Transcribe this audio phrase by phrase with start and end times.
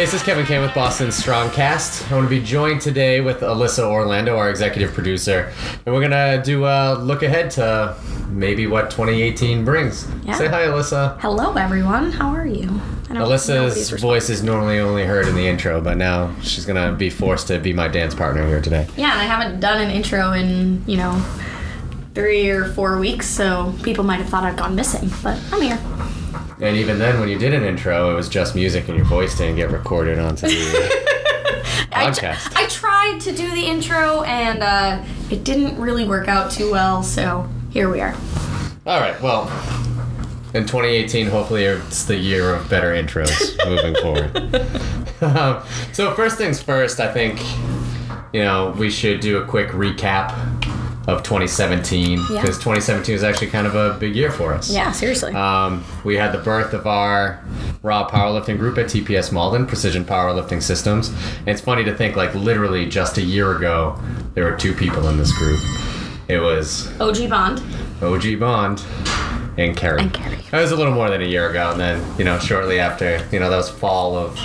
[0.00, 2.10] This is Kevin Kane with Boston Strongcast.
[2.10, 5.52] I want to be joined today with Alyssa Orlando, our executive producer,
[5.84, 7.94] and we're gonna do a look ahead to
[8.30, 10.08] maybe what 2018 brings.
[10.24, 10.38] Yeah.
[10.38, 11.20] Say hi, Alyssa.
[11.20, 12.12] Hello, everyone.
[12.12, 12.80] How are you?
[13.10, 16.64] I don't know Alyssa's voice is normally only heard in the intro, but now she's
[16.64, 18.86] gonna be forced to be my dance partner here today.
[18.96, 21.22] Yeah, and I haven't done an intro in, you know,
[22.14, 25.78] three or four weeks, so people might have thought I'd gone missing, but I'm here.
[26.62, 29.36] And even then, when you did an intro, it was just music, and your voice
[29.36, 31.06] didn't get recorded onto the
[31.92, 32.54] I, podcast.
[32.54, 37.02] I tried to do the intro, and uh, it didn't really work out too well,
[37.02, 38.14] so here we are.
[38.86, 39.18] All right.
[39.22, 39.44] Well,
[40.52, 44.36] in 2018, hopefully it's the year of better intros moving forward.
[45.22, 47.40] Um, so first things first, I think
[48.32, 50.30] you know we should do a quick recap
[51.10, 52.42] of 2017 because Yeah.
[52.44, 54.70] 2017 was actually kind of a big year for us.
[54.70, 55.32] Yeah, seriously.
[55.34, 57.40] Um, we had the birth of our
[57.82, 61.08] raw powerlifting group at TPS Malden, Precision Powerlifting Systems.
[61.40, 63.98] And it's funny to think, like, literally just a year ago,
[64.34, 65.60] there were two people in this group.
[66.28, 67.60] It was OG Bond.
[68.00, 68.82] OG Bond
[69.58, 70.02] and Kerry.
[70.02, 70.38] And Kerry.
[70.52, 73.26] That was a little more than a year ago, and then you know shortly after,
[73.32, 74.38] you know that was fall of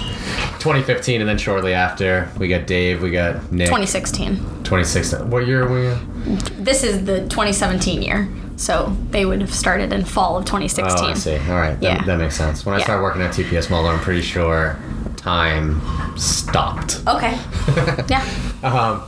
[0.66, 3.68] 2015, and then shortly after we got Dave, we got Nick.
[3.68, 4.38] 2016.
[4.64, 5.30] 2016.
[5.30, 5.88] What year were we?
[5.90, 6.40] in?
[6.64, 10.86] This is the 2017 year, so they would have started in fall of 2016.
[10.86, 11.34] Oh, 2016.
[11.36, 11.52] I see.
[11.52, 12.04] All right, that, Yeah.
[12.06, 12.66] that makes sense.
[12.66, 12.84] When I Yeah.
[12.86, 14.76] started working at TPS Malden, I'm pretty sure
[15.18, 15.80] time
[16.18, 17.00] stopped.
[17.08, 17.38] Okay.
[18.08, 18.26] yeah.
[18.64, 19.04] Um,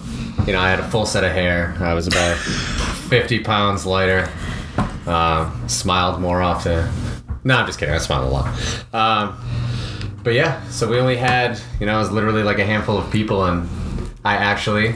[0.45, 1.75] you know, I had a full set of hair.
[1.79, 4.29] I was about 50 pounds lighter.
[5.07, 6.87] Uh, smiled more often.
[7.43, 7.95] No, I'm just kidding.
[7.95, 8.47] I smiled a lot.
[8.93, 9.37] Um,
[10.27, 13.09] but yeah, so we only had, you know, it was literally like a handful of
[13.09, 13.65] people, and
[14.25, 14.91] I actually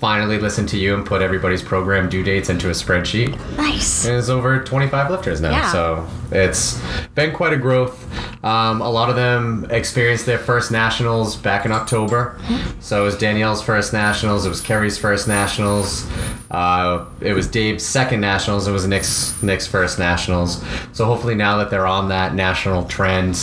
[0.00, 3.36] finally listened to you and put everybody's program due dates into a spreadsheet.
[3.58, 4.06] Nice.
[4.06, 5.70] And There's over 25 lifters now, Yeah.
[5.70, 6.80] so it's
[7.14, 8.02] been quite a growth.
[8.42, 12.38] Um, a lot of them experienced their first nationals back in October.
[12.80, 14.46] So it was Danielle's first nationals.
[14.46, 16.08] It was Kerry's first nationals.
[16.50, 18.66] Uh, it was Dave's second nationals.
[18.66, 20.64] It was Nick's Nick's first nationals.
[20.92, 23.36] So hopefully now that they're on that national trend,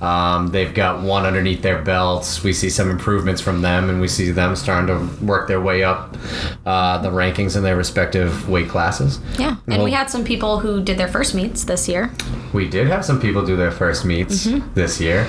[0.00, 2.42] um, they've got one underneath their belts.
[2.42, 5.84] We see some improvements from them, and we see them starting to work their way
[5.84, 6.16] up
[6.64, 9.20] uh, the rankings in their respective weight classes.
[9.38, 9.56] Yeah.
[9.68, 12.10] And we had some people who did their first meets this year.
[12.54, 14.74] We did have some people do their first meets Mm-hmm.
[14.74, 15.28] this year.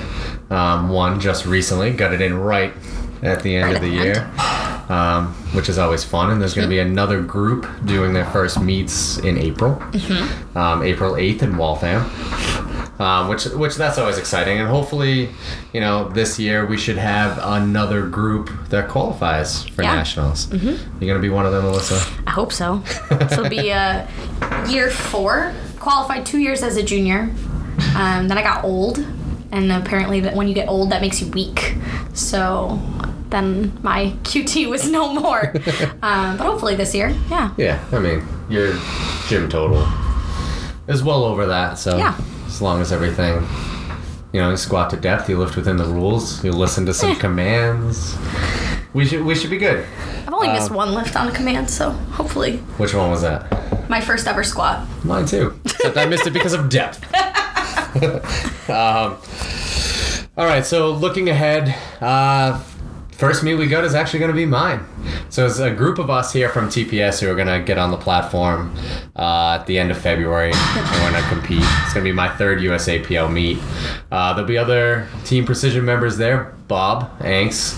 [0.50, 2.72] Um, one just recently got it in right
[3.22, 4.30] at the end Right of the the year,
[4.92, 6.30] um, which is always fun.
[6.30, 10.58] And there's going to be another group doing their first meets in April, Mm-hmm.
[10.58, 12.02] um, April 8th in Waltham.
[12.98, 15.30] Um, which, which that's always exciting, and hopefully,
[15.72, 19.94] you know, this year we should have another group that qualifies for Yeah.
[19.96, 20.46] nationals.
[20.46, 21.00] Mm-hmm.
[21.02, 22.22] You're gonna be one of them, Alyssa.
[22.28, 22.76] I hope so.
[23.10, 24.06] this will be uh,
[24.68, 25.52] year four.
[25.80, 27.30] Qualified two years as a junior.
[27.96, 28.98] Um, then I got old,
[29.50, 31.74] and apparently that when you get old, that makes you weak.
[32.12, 32.78] So
[33.32, 35.52] then my QT was no more.
[36.02, 37.52] um, but hopefully this year, yeah.
[37.56, 38.74] Yeah, I mean, your
[39.28, 39.84] gym total
[40.86, 41.78] is well over that.
[41.78, 42.14] So Yeah.
[42.46, 43.44] as long as everything,
[44.32, 47.10] you know, you squat to depth, you lift within the rules, you listen to some
[47.12, 47.14] Eh.
[47.16, 48.16] commands.
[48.94, 49.84] We should we should be good.
[50.26, 53.88] I've only missed Um, one lift on a command, so hopefully Which one was that?
[53.88, 54.86] my first ever squat.
[55.04, 55.54] Mine too.
[55.64, 57.00] Except I missed it because of depth.
[58.70, 59.16] um,
[60.36, 62.58] all right, so looking ahead, uh,
[63.22, 64.84] first meet we got is actually going to be mine.
[65.30, 67.92] So it's a group of us here from TPS who are going to get on
[67.92, 68.74] the platform
[69.14, 71.62] uh, at the end of February and we're going to compete.
[71.62, 73.58] It's going to be my third USAPL meet.
[74.10, 76.52] Uh, there'll be other Team Precision members there.
[76.66, 77.74] Bob Anks,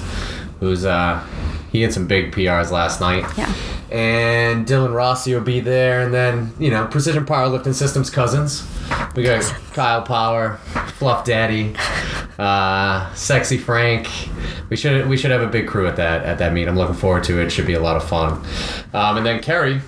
[0.60, 1.22] who's uh,
[1.70, 3.52] he had some big PRs last night Yeah.
[3.90, 8.66] and Dylan Rossi will be there, and then you know Precision Powerlifting Systems cousins.
[9.14, 9.42] We got
[9.74, 10.56] Kyle Power,
[10.98, 11.74] Fluff Daddy,
[12.38, 14.08] uh, Sexy Frank.
[14.70, 16.66] We should we should have a big crew at that at that meet.
[16.68, 17.50] I'm looking forward to it.
[17.50, 18.44] Should be a lot of fun.
[18.92, 19.80] Um, and then Kerry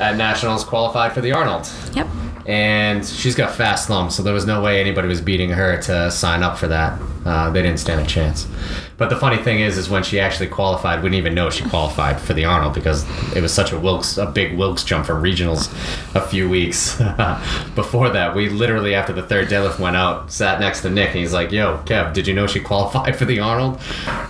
[0.00, 2.06] at nationals qualified for the Arnold Yep.
[2.46, 6.10] and she's got fast lumps, so there was no way anybody was beating her to
[6.10, 6.98] sign up for that.
[7.24, 8.48] Uh, they didn't stand a chance.
[8.96, 11.64] But the funny thing is, is when she actually qualified, we didn't even know she
[11.64, 13.04] qualified for the Arnold because
[13.34, 15.72] it was such a Wilks, a big Wilks jump from regionals
[16.14, 16.96] a few weeks
[17.74, 18.34] before that.
[18.34, 21.52] We literally, after the third deadlift went out, sat next to Nick, and he's like,
[21.52, 23.80] "Yo, Kev, did you know she qualified for the Arnold?"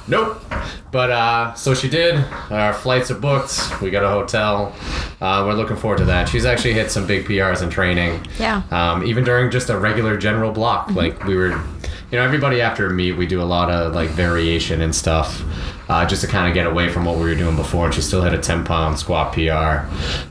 [0.09, 0.43] Nope.
[0.91, 2.23] But uh, so she did.
[2.51, 3.81] Our flights are booked.
[3.81, 4.75] We got a hotel.
[5.21, 6.29] Uh, we're looking forward to that.
[6.29, 8.27] She's actually hit some big PRs in training.
[8.39, 8.63] Yeah.
[8.71, 11.59] Um, even during just a regular general block, like we were,
[12.13, 15.43] you know, everybody after a meet, we do a lot of like variation and stuff,
[15.89, 17.87] uh, just to kind of get away from what we were doing before.
[17.87, 19.89] And she still hit a 10 pound squat PR.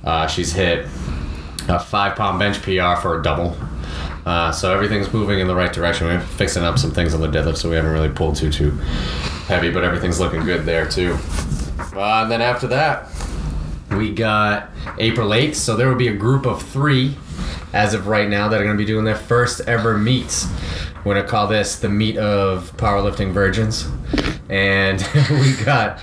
[0.07, 0.85] Uh, she's hit
[1.67, 3.57] a five pound bench PR for a double.
[4.27, 6.05] Uh, so everything's moving in the right direction.
[6.05, 8.69] We're fixing up some things on the deadlift, so we haven't really pulled too too
[9.47, 11.17] heavy, but everything's looking good there too.
[11.95, 13.09] Uh, and then after that,
[13.89, 14.69] we got
[14.99, 17.15] April 8th, so there will be a group of three
[17.73, 20.47] as of right now that are going to be doing their first ever meets.
[21.03, 23.87] We're to call this the meet of powerlifting virgins.
[24.49, 24.99] And
[25.29, 25.99] we got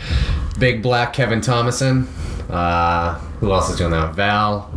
[0.59, 2.09] Big Black Kevin Thomason.
[2.51, 4.15] Uh, who else is doing that?
[4.15, 4.73] Val.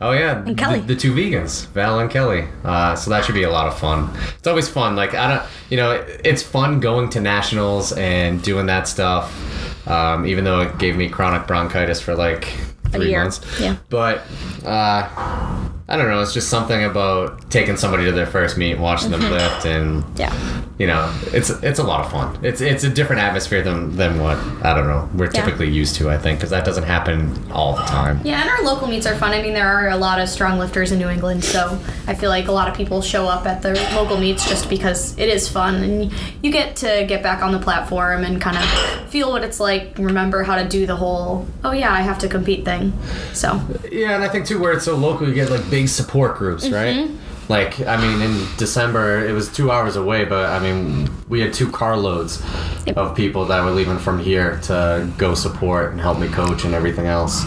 [0.00, 0.80] Oh yeah, And Kelly.
[0.80, 2.46] The, the two vegans, Val and Kelly.
[2.64, 4.10] Uh, so that should be a lot of fun.
[4.38, 4.96] It's always fun.
[4.96, 9.86] Like I don't, you know, it, it's fun going to nationals and doing that stuff.
[9.86, 12.44] Um, even though it gave me chronic bronchitis for like
[12.90, 13.40] three months.
[13.60, 13.76] Yeah.
[13.90, 14.22] But
[14.64, 16.20] uh, I don't know.
[16.22, 19.32] It's just something about taking somebody to their first meet, watching them mm-hmm.
[19.32, 20.32] lift, and Yeah.
[20.78, 22.38] you know, it's it's a lot of fun.
[22.44, 25.44] It's it's a different atmosphere than than what I don't know we're Yeah.
[25.44, 26.08] typically used to.
[26.08, 28.20] I think because that doesn't happen all the time.
[28.22, 29.32] Yeah, and our local meets are fun.
[29.32, 31.76] I mean, there are a lot of strong lifters in New England, so
[32.06, 35.18] I feel like a lot of people show up at the local meets just because
[35.18, 38.64] it is fun and you get to get back on the platform and kind of
[39.10, 42.28] feel what it's like, remember how to do the whole, oh yeah, I have to
[42.28, 42.92] compete thing.
[43.32, 43.60] So,
[43.90, 46.68] Yeah, and I think too, where it's so local, you get like big support groups,
[46.70, 47.10] right?
[47.48, 51.52] Like, I mean, in December, it was two hours away, but I mean, we had
[51.52, 52.40] two carloads
[52.86, 52.96] Yep.
[52.96, 56.74] of people that were leaving from here to go support and help me coach and
[56.74, 57.44] everything else.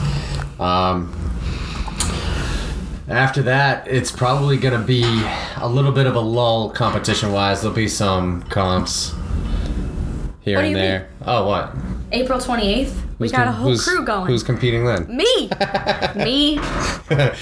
[0.60, 1.12] Um,
[3.08, 5.04] after that, it's probably going to be
[5.58, 7.62] a little bit of a lull competition wise.
[7.62, 9.14] There'll be some comps
[10.42, 10.84] here and you mean?
[10.84, 11.10] there.
[11.26, 11.74] Oh, what?
[12.12, 14.28] April 28th, we got a whole crew going.
[14.28, 15.08] Who's competing then?
[15.16, 15.50] me!
[16.16, 16.60] me!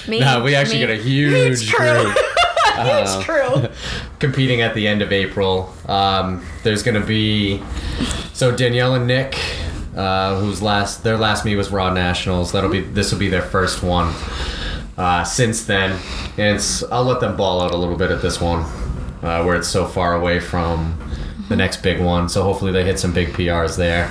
[0.08, 0.86] Me, no, we actually me.
[0.86, 2.02] got a huge Huge crew.
[2.04, 2.16] group.
[2.76, 3.68] Huge crew.
[4.18, 5.72] competing at the end of April.
[5.86, 7.62] Um, there's going to be
[8.32, 9.38] so Danielle and Nick,
[9.96, 12.52] uh, whose last their last meet was Raw Nationals.
[12.52, 14.12] That'll be this will be their first one.
[14.96, 15.92] Uh, since then,
[16.36, 18.60] and it's I'll let them ball out a little bit at this one,
[19.22, 20.98] uh, where it's so far away from
[21.52, 22.28] the next big one.
[22.28, 24.10] So hopefully they hit some big PRs there,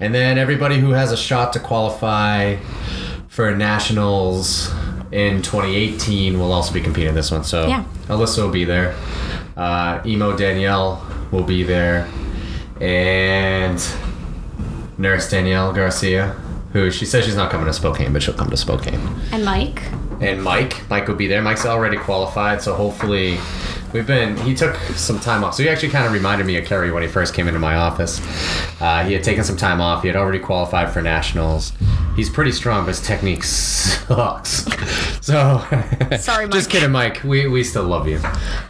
[0.00, 2.56] and then everybody who has a shot to qualify
[3.28, 4.70] for nationals
[5.12, 7.44] in 2018 will also be competing in this one.
[7.44, 7.84] So Yeah.
[8.08, 8.94] Alyssa will be there.
[9.56, 12.08] Uh, Emo Danielle will be there,
[12.80, 13.80] and
[14.98, 16.28] Nurse Danielle Garcia,
[16.72, 19.00] who she says she's not coming to Spokane, but she'll come to Spokane.
[19.32, 19.80] And Mike.
[20.20, 21.40] And Mike, Mike will be there.
[21.40, 23.38] Mike's already qualified, so hopefully.
[23.92, 24.36] We've been.
[24.38, 27.02] He took some time off, so he actually kind of reminded me of Kerry when
[27.02, 28.20] he first came into my office.
[28.80, 30.02] Uh, he had taken some time off.
[30.02, 31.72] He had already qualified for nationals.
[32.14, 34.66] He's pretty strong, but his technique sucks.
[35.22, 35.58] So,
[36.18, 36.54] Sorry, mike.
[36.54, 37.22] just kidding, Mike.
[37.22, 38.18] We, we still love you.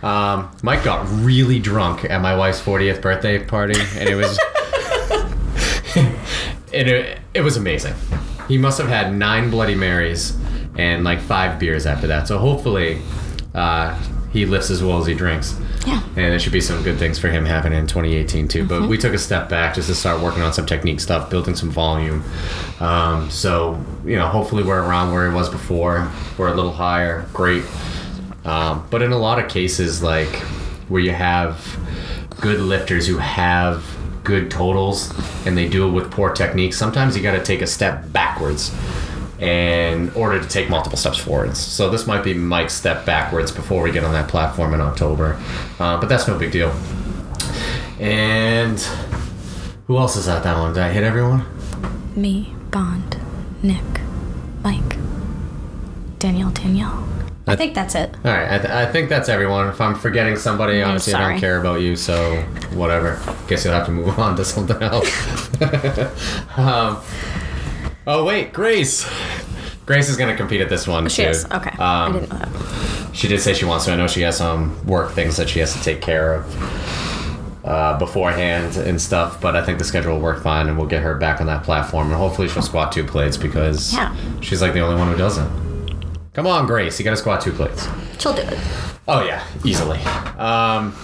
[0.03, 4.37] Um, Mike got really drunk at my wife's 40th birthday party, and it was
[5.97, 7.95] and it, it was amazing.
[8.49, 10.37] He must have had nine Bloody Marys
[10.77, 12.27] and like five beers after that.
[12.27, 13.01] So hopefully,
[13.55, 13.97] uh,
[14.33, 15.59] he lifts as well as he drinks.
[15.87, 16.03] Yeah.
[16.17, 18.65] And it should be some good things for him happening in 2018 too.
[18.65, 21.57] But we took a step back just to start working on some technique stuff, building
[21.57, 22.23] some volume.
[22.79, 26.11] Um, so you know, hopefully we're around where he was before.
[26.39, 27.27] We're a little higher.
[27.33, 27.65] Great.
[28.45, 30.35] Um, but in a lot of cases, like
[30.89, 31.79] where you have
[32.41, 33.85] good lifters who have
[34.23, 35.13] good totals
[35.47, 38.75] and they do it with poor technique, sometimes you got to take a step backwards
[39.41, 41.59] in order to take multiple steps forwards.
[41.59, 45.41] So this might be Mike's step backwards before we get on that platform in October,
[45.79, 46.75] uh, but that's no big deal.
[47.99, 48.79] And
[49.87, 50.75] who else is at that one?
[50.75, 51.45] Did I hit everyone?
[52.15, 53.17] Me, Bond,
[53.63, 53.83] Nick,
[54.63, 54.97] Mike,
[56.19, 57.07] Danielle, Danielle.
[57.47, 58.15] I think that's it.
[58.25, 59.69] All right, I, th- I think that's everyone.
[59.69, 62.37] If I'm forgetting somebody, I'm honestly, I don't care about you, so
[62.75, 63.21] whatever.
[63.49, 65.09] Guess you'll have to move on to something else.
[66.57, 67.01] um,
[68.13, 69.09] oh wait, Grace.
[69.87, 71.29] Grace is gonna compete at this one She too.
[71.31, 71.45] is.
[71.51, 71.71] Okay.
[71.79, 73.15] I Um, didn't know that.
[73.17, 73.93] she did say she wants to.
[73.93, 77.99] I know she has some work things that she has to take care of uh,
[77.99, 81.15] beforehand and stuff, but I think the schedule will work fine, and we'll get her
[81.15, 84.15] back on that platform, and hopefully she'll squat two plates because Yeah.
[84.41, 85.51] she's like the only one who doesn't.
[86.33, 87.89] Come on, Grace, you gotta squat two plates.
[88.19, 88.59] She'll do it.
[89.09, 89.99] Oh yeah, easily.
[90.39, 90.95] Um,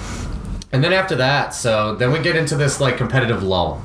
[0.72, 3.82] and then after that, so then we get into this like competitive lull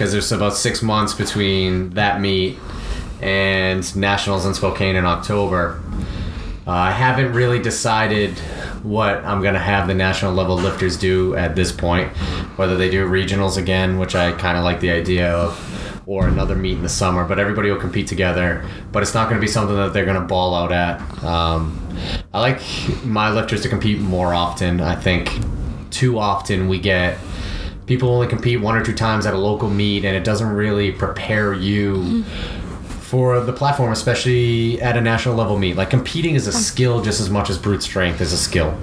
[0.00, 2.58] because there's about six months between that meet
[3.20, 5.78] and nationals in Spokane in October.
[6.66, 8.38] Uh, I haven't really decided
[8.82, 12.08] what I'm gonna have the national level lifters do at this point.
[12.56, 16.56] Whether they do regionals again, which I kind of like the idea of, or another
[16.56, 17.24] meet in the summer.
[17.24, 18.66] But everybody will compete together.
[18.92, 21.22] But it's not gonna be something that they're gonna ball out at.
[21.22, 21.78] Um,
[22.32, 22.62] I like
[23.04, 24.80] my lifters to compete more often.
[24.80, 25.30] I think
[25.90, 27.18] too often we get
[27.90, 30.92] people only compete one or two times at a local meet, and it doesn't really
[30.92, 32.22] prepare you
[33.00, 35.74] for the platform, especially at a national level meet.
[35.74, 38.78] Like competing is a skill just as much as brute strength is a skill.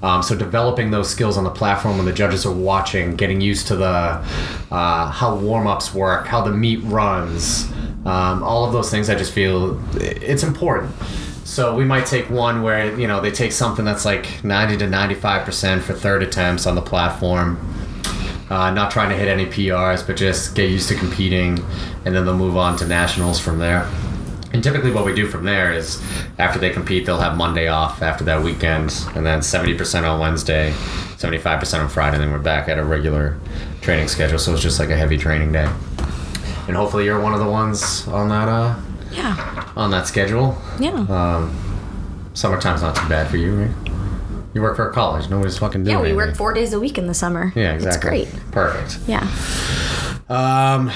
[0.00, 3.66] Um, so developing those skills on the platform when the judges are watching, getting used
[3.66, 4.24] to the
[4.70, 7.68] uh, how warm ups work, how the meet runs,
[8.06, 9.10] um, all of those things.
[9.10, 10.94] I just feel it's important.
[11.42, 14.86] So we might take one where you know they take something that's like 90 to
[14.86, 17.58] 95 percent for third attempts on the platform.
[18.52, 21.58] Uh, not trying to hit any PRs, but just get used to competing,
[22.04, 23.88] and then they'll move on to nationals from there.
[24.52, 26.02] And typically, what we do from there is
[26.38, 30.72] after they compete, they'll have Monday off after that weekend, and then 70% on Wednesday,
[31.16, 33.38] 75% on Friday, and then we're back at a regular
[33.80, 34.38] training schedule.
[34.38, 35.70] So it's just like a heavy training day.
[36.68, 38.74] And hopefully, you're one of the ones on that uh,
[39.12, 39.64] Yeah.
[39.76, 40.58] on that schedule.
[40.78, 40.90] Yeah.
[41.08, 41.56] Um,
[42.34, 43.81] summertime's not too bad for you, right?
[44.54, 45.28] You work for a college.
[45.30, 45.98] Nobody's fucking doing it.
[45.98, 46.28] yeah, we anything.
[46.28, 47.52] work four days a week in the summer.
[47.54, 48.22] Yeah, exactly.
[48.22, 48.50] It's great.
[48.52, 48.98] Perfect.
[49.08, 49.26] Yeah.
[50.28, 50.90] Um,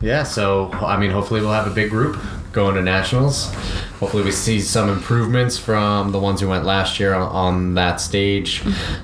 [0.00, 2.18] yeah, so I mean, hopefully we'll have a big group
[2.52, 3.52] going to nationals.
[3.98, 8.00] Hopefully we see some improvements from the ones who went last year on, on that
[8.00, 8.62] stage.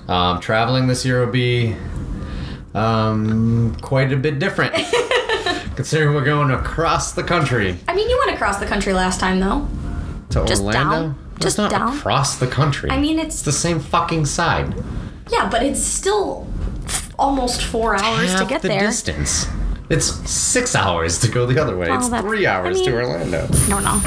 [0.09, 1.75] Um, traveling this year will be
[2.75, 4.75] um, quite a bit different,
[5.77, 9.41] considering we're going across the country I mean, you went across the country last time,
[9.41, 9.67] though.
[10.31, 10.91] to Just Orlando.
[10.91, 11.19] down?
[11.39, 11.97] That's Just not down?
[11.97, 12.91] across the country.
[12.91, 14.75] I mean, it's it's the same fucking side.
[15.31, 16.47] yeah, but it's still
[17.19, 18.81] almost four hours to Half get the there.
[18.81, 19.47] distance.
[19.91, 21.89] It's six hours to go the other way.
[21.89, 23.49] Well, it's three hours I to Orlando.
[23.69, 24.03] No, no.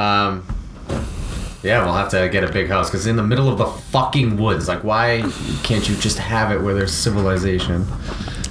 [0.00, 0.44] Um,
[1.62, 4.36] yeah, we'll have to get a big house because in the middle of the fucking
[4.36, 4.66] woods.
[4.68, 5.22] Like, why
[5.62, 7.86] can't you just have it where there's civilization?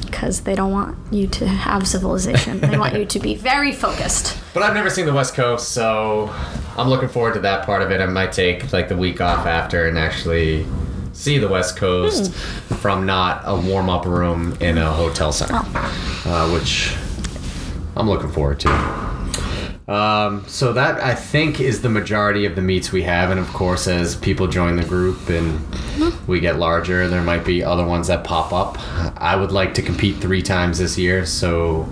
[0.05, 2.59] Because they don't want you to have civilization.
[2.61, 4.37] they want you to be very focused.
[4.53, 6.27] But I've never seen the West Coast, so
[6.77, 8.01] I'm looking forward to that part of it.
[8.01, 10.65] I might take like the week off after and actually
[11.13, 12.75] see the West Coast Hmm.
[12.75, 16.25] from not a warm up room in a hotel center, Oh.
[16.25, 16.95] uh, which
[17.95, 18.69] I'm looking forward to.
[19.85, 23.51] Um, so that I think is the majority of the meets we have, and of
[23.51, 25.59] course, as people join the group and
[26.25, 28.77] we get larger, there might be other ones that pop up.
[29.21, 31.87] I would like to compete three times this year, so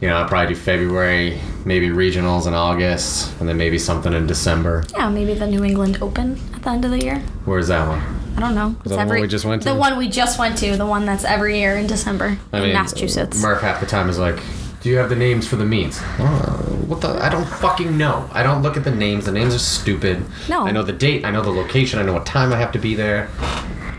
[0.00, 4.26] you know, I'll probably do February, maybe regionals in August, and then maybe something in
[4.26, 4.84] December.
[4.92, 7.18] Yeah, maybe the New England Open at the end of the year.
[7.44, 8.00] Where's that one?
[8.36, 8.74] I don't know.
[8.80, 9.68] It's that the one we just went to?
[9.68, 12.64] The one we just went to, the one that's every year in December I in
[12.64, 13.40] mean, Massachusetts.
[13.40, 14.40] Murph half the time is like,
[14.82, 17.08] "Do you have the names for the meets?" Uh, what the?
[17.22, 18.28] I don't fucking know.
[18.32, 19.24] I don't look at the names.
[19.26, 20.24] The names are stupid.
[20.48, 20.66] No.
[20.66, 21.24] I know the date.
[21.24, 21.98] I know the location.
[22.00, 23.28] I know what time I have to be there.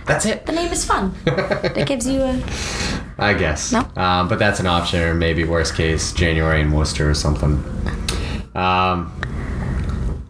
[0.06, 0.46] That's it.
[0.46, 1.16] the name is fun.
[1.26, 2.34] it gives you a.
[3.18, 3.72] I guess.
[3.72, 3.80] No.
[3.96, 7.64] Um, but that's an option, or maybe worst case, January in Worcester or something.
[8.54, 9.12] Um,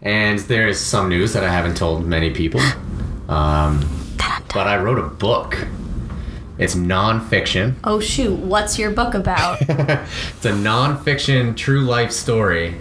[0.02, 2.60] and there's some news that I haven't told many people.
[3.28, 3.84] Um,
[4.54, 5.66] but I wrote a book.
[6.58, 7.74] It's nonfiction.
[7.82, 8.38] Oh shoot!
[8.38, 9.60] What's your book about?
[9.62, 12.76] it's a nonfiction true life story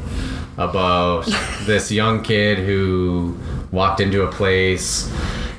[0.57, 1.25] about
[1.63, 3.35] this young kid who
[3.71, 5.11] walked into a place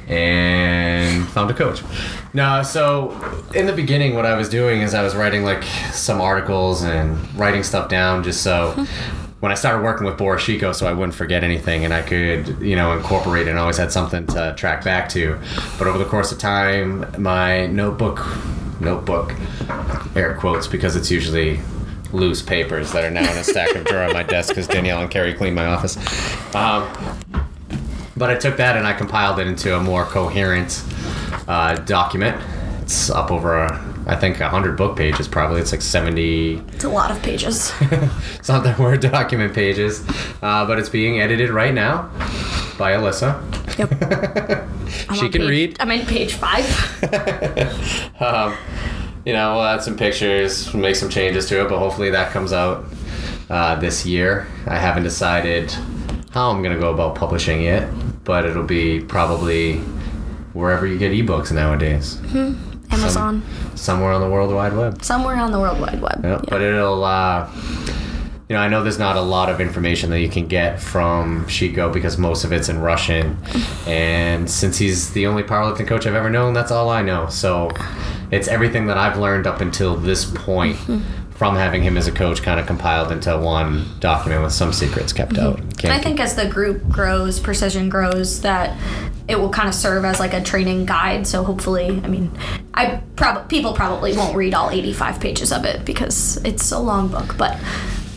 [0.06, 1.82] and found a coach.
[2.32, 3.10] No, so
[3.54, 7.34] in the beginning, what I was doing is I was writing like some articles and
[7.34, 8.72] writing stuff down just so
[9.40, 12.58] when I started working with Boris Sheiko, so I wouldn't forget anything and I could,
[12.60, 15.38] you know, incorporate and always had something to track back to.
[15.78, 18.24] But over the course of time, my notebook,
[18.80, 19.34] notebook,
[20.14, 21.60] air quotes, because it's usually
[22.12, 25.02] loose papers that are now in a stack of drawer on my desk because Danielle
[25.02, 25.96] and Kerry cleaned my office.
[26.54, 26.88] Um,
[28.16, 30.82] but I took that and I compiled it into a more coherent
[31.48, 32.40] uh, document.
[32.82, 35.60] It's up over, uh, I think, 100 book pages probably.
[35.60, 37.72] It's like 70 it's a lot of pages.
[38.42, 40.04] something Word document pages.
[40.40, 42.02] Uh, but it's being edited right now
[42.78, 43.42] by Alyssa.
[43.78, 44.68] Yep.
[45.14, 45.76] She can page- read.
[45.80, 46.64] I'm in page five.
[48.20, 48.56] um,
[49.24, 52.52] you know, we'll add some pictures, make some changes to it, but hopefully that comes
[52.52, 52.84] out
[53.50, 54.46] uh, this year.
[54.66, 55.72] I haven't decided
[56.30, 57.88] how I'm going to go about publishing it,
[58.26, 59.78] but it'll be probably
[60.52, 62.18] wherever you get ebooks nowadays,
[62.90, 63.42] Amazon.
[63.74, 65.02] somewhere on the World Wide Web.
[65.02, 66.20] Somewhere on the World Wide Web.
[66.22, 66.40] Yep.
[66.42, 66.50] Yeah.
[66.50, 67.48] But it'll, uh,
[68.48, 71.44] you know, I know there's not a lot of information that you can get from
[71.46, 73.38] Sheiko because most of it's in Russian.
[73.86, 77.28] And since he's the only powerlifting coach I've ever known, that's all I know.
[77.28, 77.70] So
[78.32, 80.76] it's everything that I've learned up until this point
[81.36, 85.12] from having him as a coach kind of compiled into one document with some secrets
[85.12, 85.46] kept mm-hmm.
[85.46, 85.60] out.
[85.60, 88.76] And Can't I think as the group grows, precision grows, that
[89.28, 91.26] it will kind of serve as like a training guide.
[91.26, 92.30] So hopefully, I mean,
[92.72, 97.08] I prob- people probably won't read all 85 pages of it because it's a long
[97.08, 97.58] book, but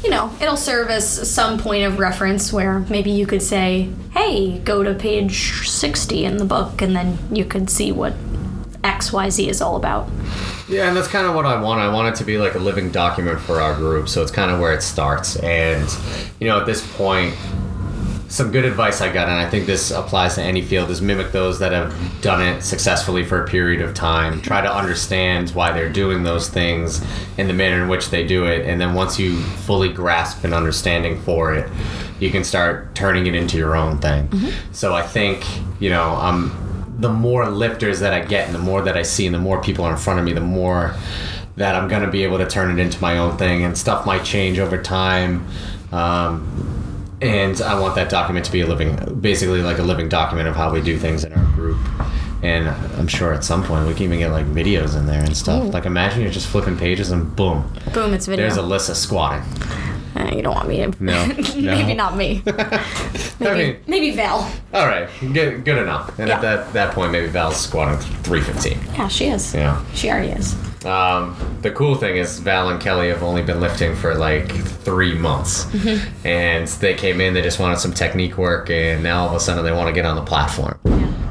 [0.03, 4.59] you know, it'll serve as some point of reference where maybe you could say, "Hey,
[4.59, 8.13] go to page 60 in the book," and then you could see what
[8.81, 10.07] X Y Z is all about.
[10.69, 11.79] Yeah, and that's kind of what I want.
[11.79, 14.07] I want it to be like a living document for our group.
[14.07, 15.35] So it's kind of where it starts.
[15.37, 15.89] And,
[16.39, 17.35] you know, at this point,
[18.27, 21.31] some good advice I got, and I think this applies to any field, is mimic
[21.31, 24.39] those that have done it successfully for a period of time.
[24.41, 27.03] Try to understand why they're doing those things
[27.39, 28.67] and the manner in which they do it.
[28.67, 31.67] And then once you fully grasp an understanding for it,
[32.19, 34.27] you can start turning it into your own thing.
[34.27, 34.73] Mm-hmm.
[34.73, 35.43] So I think,
[35.79, 36.68] you know, I'm
[36.99, 39.61] the more lifters that I get and the more that I see and the more
[39.61, 40.95] people are in front of me, the more
[41.55, 44.05] that I'm going to be able to turn it into my own thing and stuff
[44.05, 45.45] might change over time.
[45.91, 50.47] Um, and I want that document to be a living, basically like a living document
[50.47, 51.77] of how we do things in our group.
[52.41, 55.35] And I'm sure at some point we can even get like videos in there and
[55.35, 55.63] stuff.
[55.63, 55.71] Ooh.
[55.71, 58.47] Like imagine you're just flipping pages and boom, Boom, it's video.
[58.47, 59.43] there's Alyssa squatting.
[60.19, 61.03] Uh, you don't want me to.
[61.03, 62.43] No, maybe not me.
[62.47, 62.83] I
[63.39, 64.51] Maybe, mean, maybe Val.
[64.73, 66.19] all right, good, good enough.
[66.19, 68.95] And at that that point, maybe Val's squatting 315.
[68.95, 69.53] Yeah, she is.
[69.55, 69.81] Yeah.
[69.93, 70.55] She already is.
[70.85, 74.49] Um, the cool thing is Val and Kelly have only been lifting for like
[74.83, 76.27] three months, Mm-hmm.
[76.27, 77.33] and they came in.
[77.33, 79.93] They just wanted some technique work, and now all of a sudden they want to
[79.93, 80.77] get on the platform.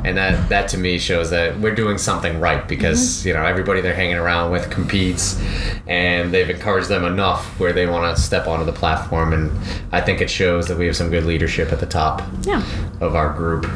[0.08, 3.28] And that that to me shows that we're doing something right because Mm-hmm.
[3.28, 5.40] you know everybody they're hanging around with competes,
[5.86, 9.32] and they've encouraged them enough where they want to step onto the platform.
[9.32, 9.50] And
[9.92, 12.62] I think it shows that we have some good leadership at the top Yeah.
[13.00, 13.66] of our group.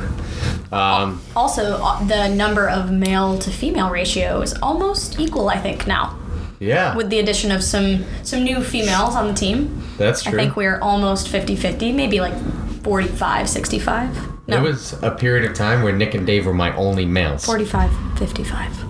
[0.72, 5.86] Um, Also, uh, the number of male to female ratio is almost equal, I think,
[5.86, 6.16] now.
[6.60, 9.82] yeah, With the addition of some some new females on the team.
[9.98, 10.32] that's true.
[10.32, 12.34] I think we're almost 50-50, maybe like
[12.82, 14.31] 45, 65.
[14.52, 17.44] No, There was a period of time where Nick and Dave were my only males.
[17.44, 18.85] 45, 55.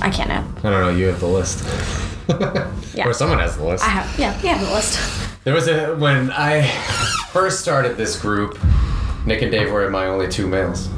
[0.00, 0.44] I can't know.
[0.58, 0.88] I don't know.
[0.90, 1.66] You have the list.
[2.94, 3.06] Yeah.
[3.06, 3.84] Or someone has the list.
[3.84, 4.98] I have, yeah, we have the list.
[5.44, 6.66] There was a when I
[7.30, 8.58] first started this group.
[9.24, 10.88] Nick and Dave were my only two males,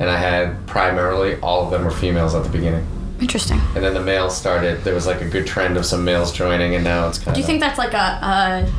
[0.00, 2.84] and I had primarily all of them were females at the beginning.
[3.20, 3.60] Interesting.
[3.76, 4.82] And then the males started.
[4.82, 7.40] There was like a good trend of some males joining, and now it's kind Do
[7.40, 8.72] you think that's like a, a,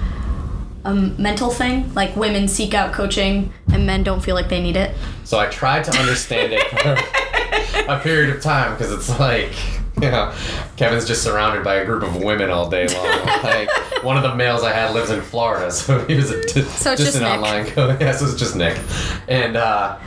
[0.88, 1.94] a mental thing?
[1.94, 4.96] Like women seek out coaching and men don't feel like they need it?
[5.24, 9.52] So I tried to understand it for a period of time because it's like,
[10.02, 10.34] you know,
[10.78, 13.26] Kevin's just surrounded by a group of women all day long.
[13.44, 13.70] like
[14.04, 16.96] one of the males I had lives in Florida, so he was a t- So
[16.96, 17.32] just, just an Nick.
[17.32, 17.98] online coach.
[18.00, 18.78] yes, it's just Nick,
[19.28, 19.98] and uh,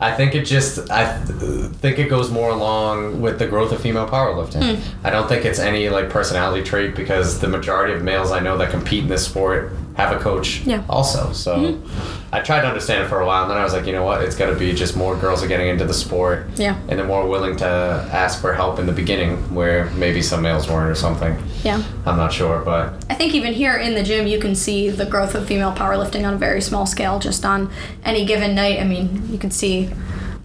[0.00, 3.80] I think it just I th- think it goes more along with the growth of
[3.80, 4.76] female powerlifting.
[4.76, 5.06] Hmm.
[5.06, 8.58] I don't think it's any like personality trait because the majority of males I know
[8.58, 10.82] that compete in this sport have a coach Yeah.
[10.88, 11.32] also.
[11.32, 12.34] So mm-hmm.
[12.34, 14.04] I tried to understand it for a while, and then I was like, you know
[14.04, 14.22] what?
[14.22, 16.78] It's got to be just more girls are getting into the sport, Yeah.
[16.88, 20.68] and they're more willing to ask for help in the beginning, where maybe some males
[20.68, 21.36] weren't or something.
[21.62, 21.82] Yeah.
[22.06, 25.06] I'm not sure, but I think even here in the gym, you can see the
[25.06, 27.70] growth of female powerlifting on a very small scale, just on
[28.04, 28.80] any given night.
[28.80, 29.90] I mean, you can see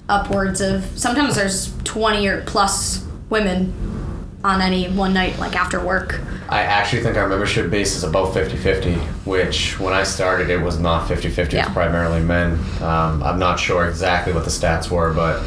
[0.10, 3.74] upwards of sometimes there's 20 or plus women
[4.44, 6.22] on any one night, like after work.
[6.50, 8.96] I actually think our membership base is about 50-50,
[9.26, 11.66] which when I started it was not 50-50, it Yeah.
[11.66, 12.54] was primarily men.
[12.82, 15.42] Um, I'm not sure exactly what the stats were, but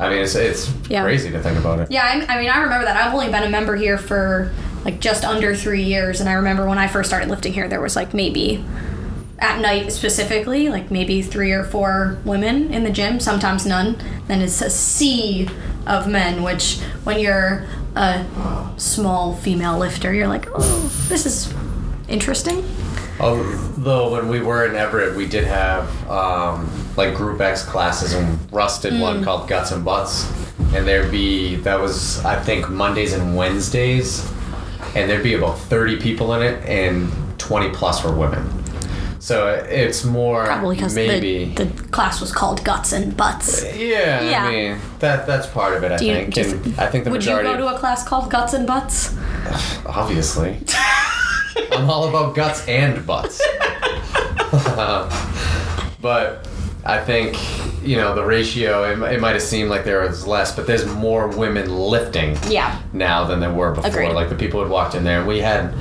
[0.00, 1.02] I mean, it's, it's Yeah.
[1.02, 1.90] crazy to think about it.
[1.90, 2.96] Yeah, I, I mean, I remember that.
[2.96, 4.50] I've only been a member here for
[4.84, 7.80] like just under three years, and I remember when I first started lifting here, there
[7.80, 8.64] was like maybe
[9.40, 13.96] at night specifically, like maybe three or four women in the gym, sometimes none.
[14.26, 15.48] Then it's a sea
[15.86, 17.64] of men, which when you're
[17.98, 18.24] a
[18.76, 21.52] small female lifter, you're like, oh, this is
[22.08, 22.64] interesting.
[23.20, 28.38] Although when we were in Everett, we did have um, like Group X classes, and
[28.52, 29.00] Russ did Mm.
[29.00, 30.30] one called Guts and Butts,
[30.74, 34.24] and there'd be that was I think Mondays and Wednesdays,
[34.94, 38.57] and there'd be about thirty people in it, and twenty plus were women.
[39.20, 41.46] So it's more Probably because maybe.
[41.54, 43.64] the, the class was called Guts and Butts.
[43.76, 44.44] yeah, Yeah.
[44.44, 45.90] I mean that that's part of it.
[45.92, 48.30] I Do think, you and I think the Would you go to a class called
[48.30, 49.16] Guts and Butts?
[49.86, 50.58] Obviously.
[51.72, 53.42] I'm all about guts and butts.
[56.00, 56.48] but
[56.84, 57.36] I think,
[57.82, 60.86] you know, the ratio, it, it might have seemed like there was less, but there's
[60.86, 62.80] more women lifting Yeah.
[62.92, 63.90] now than there were before.
[63.90, 64.12] Agreed.
[64.12, 65.74] Like the people who walked in there, we had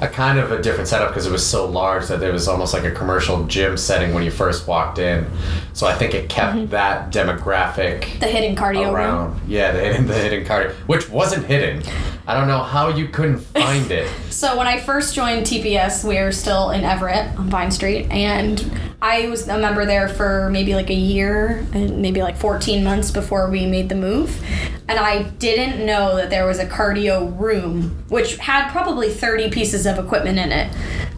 [0.00, 2.74] a kind of a different setup because it was so large that it was almost
[2.74, 5.26] like a commercial gym setting when you first walked in.
[5.72, 6.70] So I think it kept Mm-hmm.
[6.70, 8.94] that demographic The hidden cardio room.
[8.94, 9.40] around.
[9.48, 11.82] Yeah, the hidden, the hidden cardio, which wasn't hidden.
[12.26, 14.08] I don't know how you couldn't find it.
[14.36, 18.70] So when I first joined TPS, we were still in Everett on Vine Street, and
[19.00, 23.10] I was a member there for maybe like a year and maybe like 14 months
[23.10, 24.42] before we made the move.
[24.88, 29.84] And I didn't know that there was a cardio room, which had probably 30 pieces
[29.84, 30.72] of equipment in it,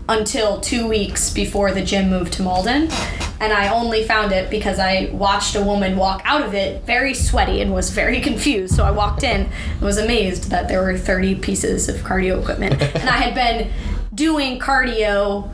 [0.09, 2.89] until two weeks before the gym moved to Malden.
[3.41, 7.15] and I only found it because I watched a woman walk out of it very
[7.15, 8.75] sweaty and was very confused.
[8.75, 12.83] So I walked in and was amazed that there were 30 pieces of cardio equipment.
[12.97, 13.71] and I had been
[14.15, 15.49] doing cardio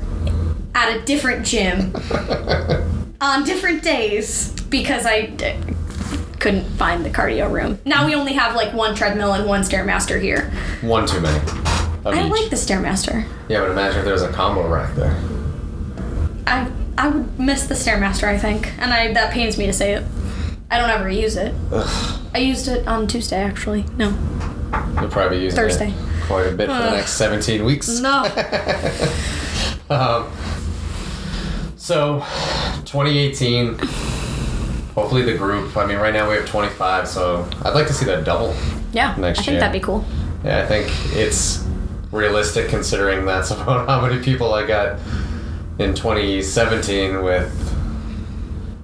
[0.75, 1.95] at a different gym
[3.21, 5.55] on different days because I d-
[6.41, 7.79] couldn't find the cardio room.
[7.85, 10.51] Now we only have like one treadmill and one stairmaster here.
[10.83, 11.39] One too many.
[12.05, 12.31] Of I each.
[12.33, 13.25] like the stairmaster.
[13.49, 15.17] Yeah, but imagine if there was a combo rack there.
[16.47, 18.25] I I would miss the stairmaster.
[18.25, 20.05] I think, and I that pains me to say it.
[20.71, 21.55] I don't ever use it.
[21.73, 22.21] Ugh.
[22.35, 23.85] I used it on Tuesday actually.
[23.97, 24.11] No.
[25.01, 25.91] You'll probably be using Thursday.
[25.91, 26.95] it quite a bit for the Ugh.
[26.97, 28.01] next 17 weeks.
[28.01, 28.25] No.
[29.91, 30.33] Um,
[31.85, 32.21] so,
[32.87, 33.77] 2018.
[34.95, 35.77] Hopefully the group.
[35.77, 38.55] I mean, right now we have 25, so I'd like to see that double.
[38.95, 39.15] Yeah.
[39.17, 39.61] Next I think year.
[39.61, 40.03] that'd be cool.
[40.43, 41.63] Yeah, I think it's
[42.11, 44.99] realistic considering that's about how many people I got
[45.79, 47.53] in 2017 with.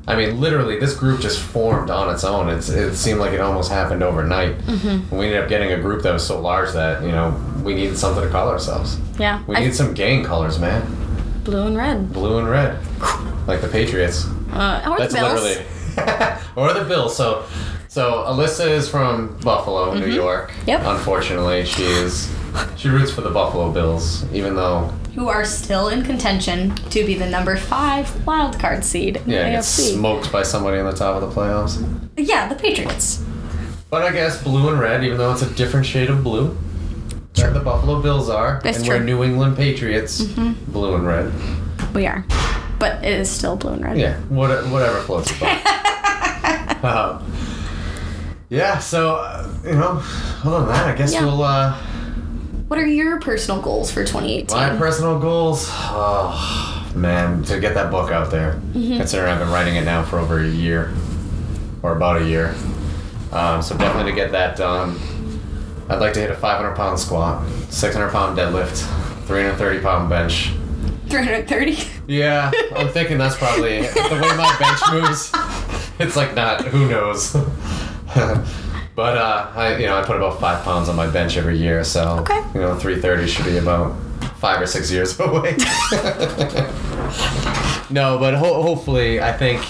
[0.07, 2.51] I mean, literally, this group just formed on its own.
[2.51, 4.59] It's, it seemed like it almost happened overnight.
[4.59, 5.17] Mm-hmm.
[5.17, 7.35] We ended up getting a group that was so large that, you know,
[7.65, 8.99] we needed something to call ourselves.
[9.19, 9.43] Yeah.
[9.47, 10.83] We I- need some gang colors, man.
[11.51, 12.13] Blue and red.
[12.13, 12.79] Blue and red.
[13.47, 14.27] Like the Patriots.
[14.53, 15.43] Uh, or That's the Bills.
[15.43, 16.41] literally.
[16.57, 17.17] or the Bills.
[17.17, 17.47] So,
[17.89, 20.51] so Alyssa is from Buffalo, New York.
[20.53, 20.69] Mm-hmm.
[20.69, 20.81] Yep.
[20.85, 22.33] Unfortunately, she is.
[22.77, 27.15] She roots for the Buffalo Bills, even though Who are still in contention to be
[27.15, 30.87] the number five wild card seed in yeah, the it gets smoked by somebody on
[30.87, 31.83] the top of the playoffs.
[32.17, 33.25] Yeah, the Patriots.
[33.89, 36.57] But I guess blue and red, even though it's a different shade of blue,
[37.35, 38.97] that the Buffalo Bills are, That's and true.
[38.97, 39.07] Mm-hmm.
[39.07, 41.33] we're New England Patriots, blue and red.
[41.95, 42.25] We are,
[42.79, 43.99] but it is still blue and red.
[43.99, 46.85] Yeah, what, whatever floats your boat.
[46.85, 47.33] um,
[48.49, 50.03] yeah, so uh, you know,
[50.45, 51.25] other than that, I guess Yeah.
[51.25, 51.43] we'll.
[51.43, 51.77] Uh,
[52.69, 54.57] What are your personal goals for 2018?
[54.57, 58.55] My personal goals, oh man, to get that book out there.
[58.73, 58.97] Mm-hmm.
[58.99, 60.93] Considering I've been writing it now for over a year,
[61.83, 62.55] or about a year.
[63.33, 64.97] Um, so definitely to get that done.
[65.91, 68.79] I'd like to hit a 500 pound squat, 600 pound deadlift,
[69.27, 70.53] 330 pound bench.
[71.09, 71.77] 330.
[72.07, 75.33] Yeah, I'm thinking that's probably the way my bench moves.
[75.99, 76.65] It's like not.
[76.67, 77.33] Who knows?
[78.95, 81.83] but uh, I you know I put about five pounds on my bench every year,
[81.85, 82.41] so Okay.
[82.55, 83.97] you know 330 should be about
[84.39, 85.57] five or six years away.
[87.91, 89.61] no, but ho- hopefully I think.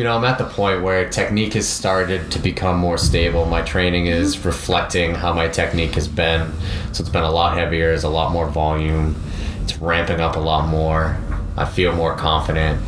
[0.00, 3.44] You know, I'm at the point where technique has started to become more stable.
[3.44, 6.50] My training is reflecting how my technique has been.
[6.92, 9.14] So it's been a lot heavier, there's a lot more volume.
[9.60, 11.18] It's ramping up a lot more.
[11.54, 12.82] I feel more confident.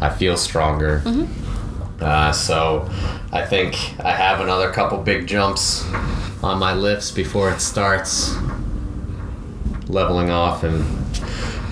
[0.00, 1.02] I feel stronger.
[2.00, 2.88] Uh, so
[3.30, 5.84] I think I have another couple big jumps
[6.42, 8.34] on my lifts before it starts
[9.86, 10.82] leveling off and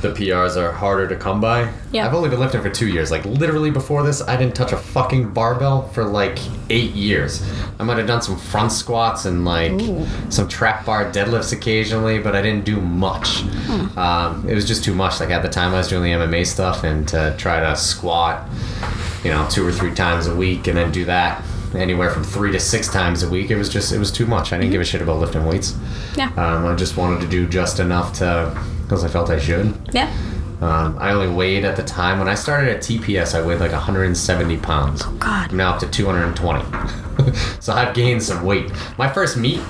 [0.02, 1.72] the PRs are harder to come by.
[1.92, 2.06] Yeah.
[2.06, 3.10] I've only been lifting for two years.
[3.10, 6.38] Like literally before this, I didn't touch a fucking barbell for like
[6.68, 7.42] eight years.
[7.78, 10.06] I might have done some front squats and like Ooh.
[10.28, 13.42] some trap bar deadlifts occasionally, but I didn't do much.
[13.96, 15.20] Um, it was just too much.
[15.20, 18.48] Like at the time, I was doing the MMA stuff, and to try to squat,
[19.24, 22.52] you know, two or three times a week, and then do that anywhere from three
[22.52, 24.52] to six times a week, it was just it was too much.
[24.52, 25.76] I didn't give a shit about lifting weights.
[26.16, 26.28] Yeah.
[26.36, 29.74] Um, I just wanted to do just enough to because I felt I should.
[29.92, 30.12] yeah.
[30.60, 33.34] Um, I only weighed at the time when I started at TPS.
[33.34, 35.02] I weighed like 170 pounds.
[35.04, 35.50] Oh God.
[35.50, 37.32] I'm now up to 220.
[37.60, 38.70] so I've gained some weight.
[38.96, 39.60] My first meet,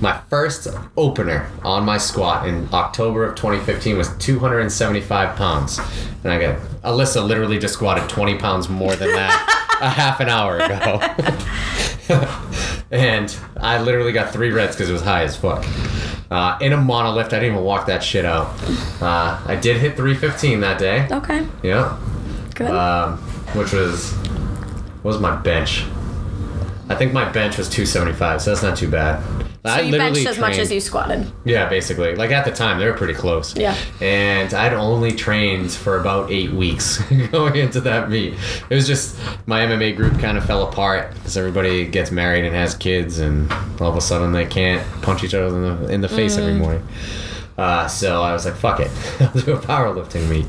[0.00, 5.78] my first opener on my squat in October of 2015 was 275 pounds.
[6.24, 10.28] And I got Alyssa literally just squatted 20 pounds more than that a half an
[10.28, 11.00] hour ago.
[12.90, 15.64] and I literally got three reds because it was high as fuck.
[16.30, 18.54] Uh, in a monolift, I didn't even walk that shit out.
[19.02, 21.08] Uh, I did hit 315 that day.
[21.10, 21.46] Okay.
[21.62, 21.98] Yeah
[22.54, 22.70] Good.
[22.70, 23.16] um,
[23.54, 24.12] which was
[25.02, 25.84] what was my bench?
[26.88, 29.22] I think my bench was 275, so that's not too bad.
[29.64, 31.30] So you benched as much as you squatted.
[31.44, 32.14] Yeah, basically.
[32.14, 33.54] Like at the time, they were pretty close.
[33.56, 33.76] Yeah.
[34.00, 38.34] And I'd only trained for about eight weeks going into that meet.
[38.70, 42.54] It was just my MMA group kind of fell apart because everybody gets married and
[42.54, 46.00] has kids, and all of a sudden they can't punch each other in the, in
[46.00, 46.58] the face every Mm.
[46.58, 46.88] morning.
[47.58, 48.90] Uh, so I was like, fuck it.
[49.20, 50.46] I'll do a powerlifting meet.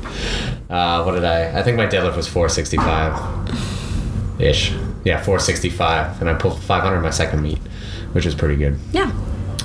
[0.70, 1.58] Uh, what did I?
[1.58, 4.72] I think my deadlift was 465 ish.
[5.04, 6.20] Yeah, 465.
[6.20, 7.58] And I pulled 500 my second meet,
[8.12, 8.78] which is pretty good.
[8.92, 9.10] Yeah.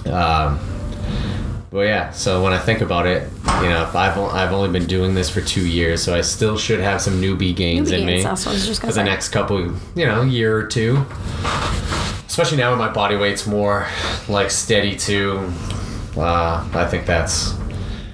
[0.05, 0.59] Um,
[1.71, 2.11] well, yeah.
[2.11, 3.29] So when I think about it,
[3.61, 6.21] you know, if I've o- I've only been doing this for two years, so I
[6.21, 8.79] still should have some newbie gains Newbie in gains, me that's what I was just
[8.81, 9.03] for gonna the say.
[9.03, 11.05] next couple, you know, year or two.
[12.27, 13.87] Especially now when my body weight's more
[14.29, 15.51] like steady too.
[16.15, 17.51] Uh, I think that's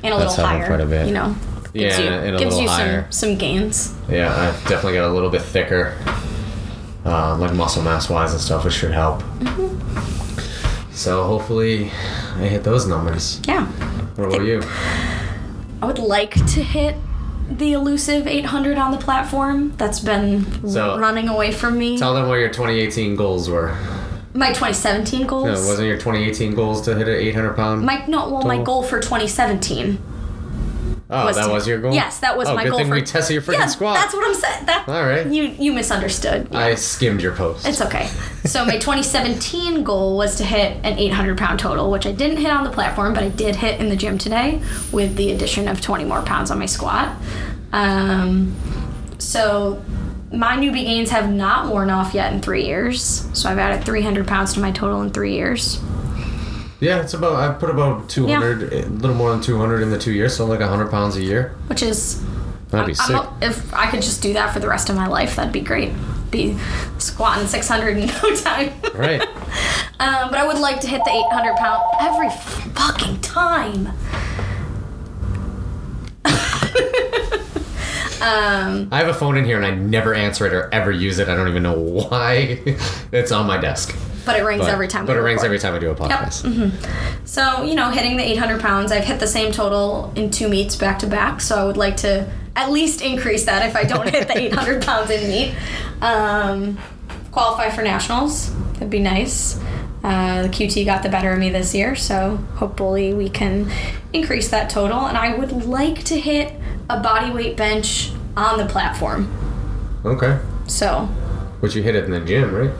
[0.04, 0.68] And a That's little helping higher.
[0.68, 1.08] quite a bit.
[1.08, 1.36] You know,
[1.74, 3.02] Yeah, you, and a- gives little you higher.
[3.10, 3.94] some some gains.
[4.10, 5.94] Yeah, I've definitely got a little bit thicker,
[7.06, 9.22] uh, like muscle mass wise and stuff, which should help.
[10.92, 11.86] So hopefully,
[12.36, 13.42] I hit those numbers.
[13.48, 13.66] Yeah.
[14.16, 14.62] What about you?
[15.82, 16.96] I would like to hit
[17.50, 19.74] the elusive 800 on the platform.
[19.78, 21.98] That's been So- running away from me.
[21.98, 23.76] Tell them what your 2018 goals were.
[24.36, 25.46] my 2017 goals.
[25.46, 27.86] No, wasn't your 2018 goals to hit an 800 pound?
[27.86, 30.00] my no, well, my goal for 2017
[31.14, 31.94] oh, was that to- was your goal.
[31.94, 33.96] Yes, that was oh, my good goal thing for we tested your freaking yeah, squat.
[33.96, 34.66] That's what I'm saying.
[34.66, 35.28] That All right.
[35.28, 36.48] you you misunderstood.
[36.52, 36.60] Yeah.
[36.60, 37.68] I skimmed your post.
[37.68, 38.08] It's okay.
[38.46, 42.52] So my 2017 goal was to hit an 800 pound total, which I didn't hit
[42.52, 45.82] on the platform, but I did hit in the gym today with the addition of
[45.82, 47.16] 20 more pounds on my squat.
[47.72, 48.56] Um,
[49.18, 49.82] so
[50.32, 53.28] my newbie gains have not worn off yet in three years.
[53.34, 55.80] So I've added 300 pounds to my total in three years.
[56.84, 57.36] Yeah, it's about.
[57.38, 60.60] I put about 200, a little more than 200 in the two years, so like
[60.60, 61.56] 100 pounds a year.
[61.68, 62.22] which is
[62.70, 63.16] That'd be I'm sick.
[63.16, 65.62] a- if I could just do that for the rest of my life, that'd be
[65.62, 65.94] great.
[66.30, 66.58] Be
[66.98, 68.74] squatting 600 in no time.
[68.94, 69.22] Right.
[70.00, 73.88] um, but I would like to hit the 800 pound every fucking time.
[78.22, 81.20] um, I have a phone in here and I never answer it or ever use
[81.20, 81.28] it.
[81.30, 82.60] I don't even know why.
[83.12, 83.96] it's on my desk.
[84.26, 85.06] But it rings But, every time.
[85.06, 86.44] But it rings every time I do a podcast.
[86.44, 86.92] Yep.
[87.26, 90.76] So, you know, hitting the 800 pounds, I've hit the same total in two meets
[90.76, 91.42] back to back.
[91.42, 94.84] So I would like to at least increase that if I don't hit the 800
[94.84, 95.56] pounds in meet.
[96.02, 96.78] Um,
[97.32, 98.54] qualify for nationals.
[98.74, 99.60] That'd be nice.
[100.04, 103.72] Uh, the QT got the better of me this year, so hopefully we can
[104.12, 105.06] increase that total.
[105.08, 106.54] And I would like to hit
[106.90, 109.32] a body weight bench on the platform.
[110.06, 110.40] Okay.
[110.68, 111.08] So,
[111.62, 112.72] But you hit it in the gym, right?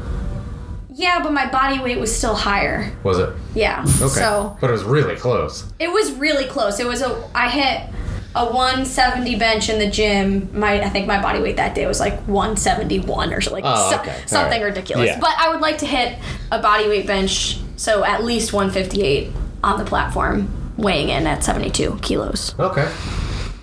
[0.94, 2.92] Yeah, but my body weight was still higher.
[3.04, 3.30] Was it?
[3.56, 3.82] Yeah.
[3.82, 4.08] Okay.
[4.08, 5.66] So But it was really close.
[5.80, 6.80] It was really close.
[6.80, 7.90] It was a I hit
[8.36, 10.50] a 170 bench in the gym.
[10.58, 13.96] My I think my body weight that day was like 171 or so, like Oh,
[14.00, 14.22] okay.
[14.26, 14.68] Something right.
[14.70, 15.08] ridiculous.
[15.08, 15.20] Yeah.
[15.20, 16.18] But I would like to hit
[16.52, 19.32] a body weight bench, so at least 158
[19.64, 22.54] on the platform, weighing in at 72 kilos.
[22.60, 22.92] Okay.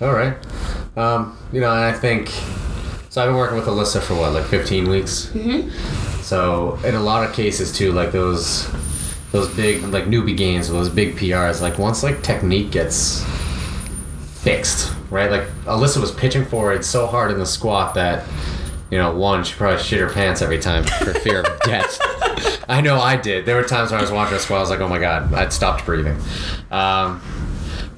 [0.01, 0.35] All right.
[0.97, 2.29] Um, you know, and I think
[3.09, 3.21] so.
[3.21, 5.27] I've been working with Alyssa for what, like 15 weeks.
[5.27, 5.69] Mm-hmm.
[6.31, 8.65] So in a lot of cases too, like those
[9.33, 13.21] those big like newbie gains or those big PRs, like once like technique gets
[14.41, 15.29] fixed, right?
[15.29, 18.25] Like Alyssa was pitching forward so hard in the squat that.
[18.89, 21.97] You know, one, she probably shit her pants every time for fear of death.
[22.67, 23.45] I know I did.
[23.45, 25.33] There were times when I was watching a squat, I was like, oh my god,
[25.33, 26.17] I'd stopped breathing.
[26.71, 27.21] Um,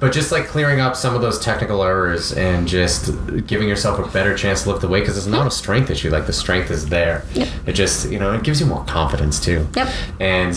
[0.04, 3.10] but just like clearing up some of those technical errors and just
[3.46, 6.10] giving yourself a better chance to lift the weight because it's not a strength issue.
[6.10, 7.24] Like the strength is there.
[7.64, 9.66] It just you know it gives you more confidence too.
[9.74, 9.88] Yep.
[10.20, 10.54] And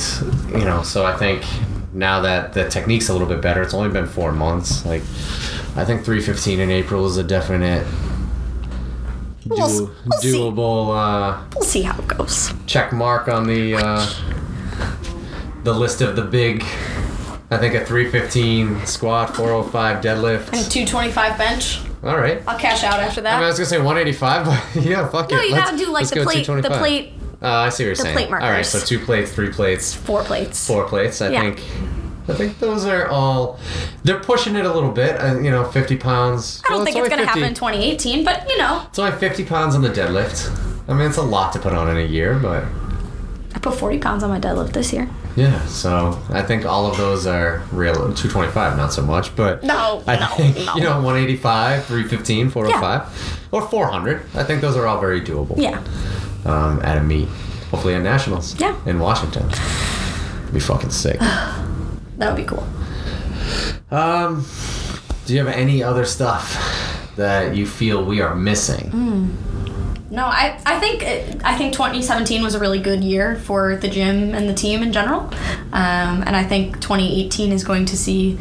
[0.49, 1.45] you know, so I think
[1.93, 4.85] now that the technique's a little bit better, it's only been four months.
[4.85, 5.01] Like
[5.77, 7.87] I think 315 in April is a definite.
[9.45, 10.33] We'll do- we'll see.
[10.33, 12.53] doable uh, We'll see how it goes.
[12.65, 14.05] check mark on the uh,
[15.63, 16.65] the list of the big.
[17.49, 20.47] I think a 315 squat, 405 deadlift.
[20.47, 21.79] And a 225 bench.
[22.03, 22.41] All right.
[22.47, 23.35] I'll cash out after that.
[23.35, 25.39] I, mean, I was gonna say 185, but yeah, fuck No, it.
[25.39, 26.79] No, you Let's- gotta do like the plate, the 225.
[26.79, 28.15] plate, Uh, I see what you're saying.
[28.15, 30.67] plate All right, so two plates, three plates, four plates.
[30.67, 31.21] four plates.
[31.21, 31.41] I Yeah.
[31.41, 31.61] think.
[32.29, 33.57] I think those are all.
[34.03, 35.15] They're pushing it a little bit.
[35.21, 36.61] Uh, you know, 50 pounds.
[36.65, 38.99] I don't Well, think it's only gonna 50 happen in 2018, but you know, It's
[38.99, 40.51] only 50 pounds on the deadlift.
[40.89, 42.65] I mean, it's a lot to put on in a year, but
[43.55, 45.07] I put 40 pounds on my deadlift this year.
[45.37, 45.63] Yeah.
[45.67, 47.93] So I think all of those are real.
[47.93, 50.75] 225, not so much, but No, I no, think no.
[50.75, 54.23] you know 185, 315, 405, or 400.
[54.35, 55.55] I think those are all very doable.
[55.57, 55.79] Yeah.
[56.45, 57.29] um, at a meet,
[57.71, 58.59] hopefully at nationals.
[58.59, 58.75] Yeah.
[58.85, 59.47] In Washington.
[59.49, 61.19] It'd be fucking sick.
[62.17, 62.65] That would be cool.
[63.91, 64.43] um,
[65.27, 68.89] do you have any other stuff that you feel we are missing?
[70.09, 73.89] No, I, I think it, I think 2017 was a really good year for the
[73.89, 75.21] gym and the team in general,
[75.73, 78.39] um, and I think 2018 is going to see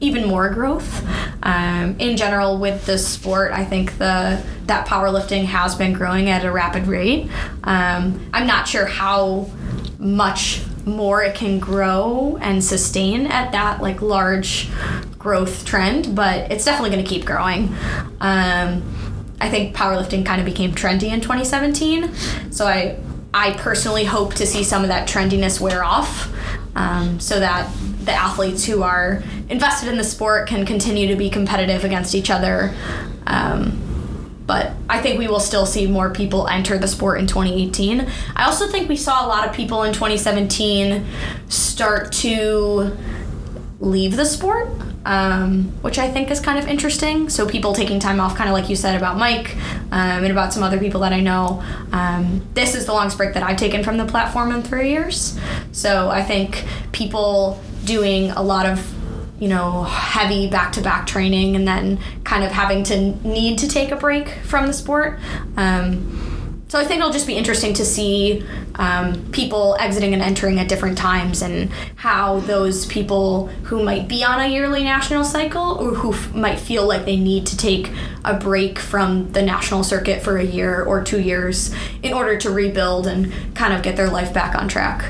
[0.00, 1.04] even more growth.
[1.42, 6.44] Um, in general, with the sport, I think the that powerlifting has been growing at
[6.44, 7.28] a rapid rate.
[7.64, 9.50] Um, I'm not sure how
[9.98, 14.70] much more it can grow and sustain at that like large
[15.18, 17.74] growth trend, but it's definitely going to keep growing.
[18.20, 18.82] Um,
[19.40, 22.14] I think powerlifting kind of became trendy in 2017,
[22.50, 22.98] so I
[23.32, 26.32] I personally hope to see some of that trendiness wear off,
[26.76, 27.68] um, so that
[28.04, 32.30] the athletes who are invested in the sport can continue to be competitive against each
[32.30, 32.72] other.
[33.26, 33.80] Um,
[34.46, 38.06] but I think we will still see more people enter the sport in 2018.
[38.36, 41.04] I also think we saw a lot of people in 2017
[41.48, 42.96] start to
[43.80, 44.68] leave the sport
[45.04, 47.28] um, which I think is kind of interesting.
[47.28, 49.56] So people taking time off, kind of like you said about Mike
[49.92, 51.62] um, and about some other people that I know.
[51.92, 55.38] Um, this is the longest break that I've taken from the platform in three years.
[55.72, 58.94] So I think people doing a lot of
[59.40, 63.68] you know, heavy back to back training and then kind of having to need to
[63.68, 65.18] take a break from the sport.
[66.68, 68.44] So I think it'll just be interesting to see
[68.76, 74.24] um, people exiting and entering at different times and how those people who might be
[74.24, 77.92] on a yearly national cycle or who f- might feel like they need to take
[78.24, 81.72] a break from the national circuit for a year or two years
[82.02, 85.04] in order to rebuild and kind of get their life back on track.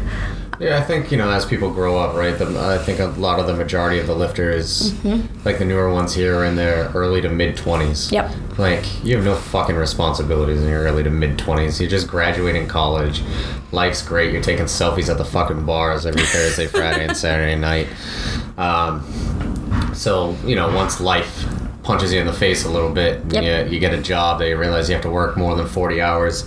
[0.64, 2.36] Yeah, I think you know as people grow up, right?
[2.38, 5.44] The, I think a lot of the majority of the lifters, Mm-hmm.
[5.44, 8.10] like the newer ones here, are in their early to mid twenties.
[8.10, 8.30] Yep.
[8.58, 11.80] Like you have no fucking responsibilities in your early to mid twenties.
[11.80, 13.22] You're just graduating college.
[13.72, 14.32] Life's great.
[14.32, 17.88] You're taking selfies at the fucking bars every Thursday, Friday, and Saturday night.
[18.56, 19.02] Um,
[19.94, 21.44] so you know, once life
[21.82, 23.66] punches you in the face a little bit, Yep.
[23.68, 26.00] you, you get a job that you realize you have to work more than forty
[26.00, 26.42] hours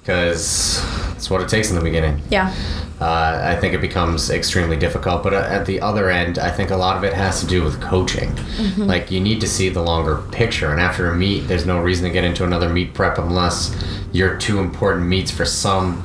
[0.00, 0.82] because
[1.16, 2.54] it's what it takes in the beginning Yeah.
[3.00, 5.22] Uh, I think it becomes extremely difficult.
[5.22, 7.62] But uh, at the other end, I think a lot of it has to do
[7.62, 8.34] with coaching.
[8.86, 12.04] Like you need to see the longer picture, and after a meet, there's no reason
[12.04, 13.74] to get into another meet prep unless
[14.12, 16.02] your two important meets for some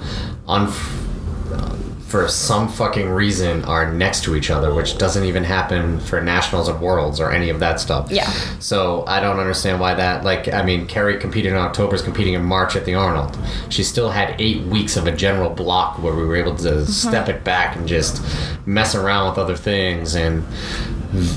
[2.12, 6.68] for some fucking reason are next to each other, which doesn't even happen for nationals
[6.68, 8.12] or worlds or any of that stuff.
[8.12, 8.30] Yeah.
[8.60, 10.26] So I don't understand why that.
[10.26, 13.38] Like, I mean, Kerry competed in October, is competing in March at the Arnold.
[13.70, 16.92] She still had eight weeks of a general block where we were able to mm-hmm.
[16.92, 18.22] step it back and just
[18.66, 20.44] mess around with other things and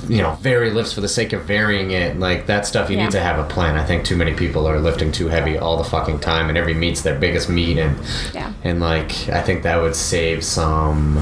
[0.09, 2.19] you know vary lifts for the sake of varying it.
[2.19, 3.05] Like that stuff, you Yeah.
[3.05, 3.77] need to have a plan.
[3.77, 6.75] I think too many people are lifting too heavy all the fucking time, and every
[6.75, 7.97] meet's their biggest meet, and
[8.33, 8.53] Yeah.
[8.63, 11.19] and like I think that would save some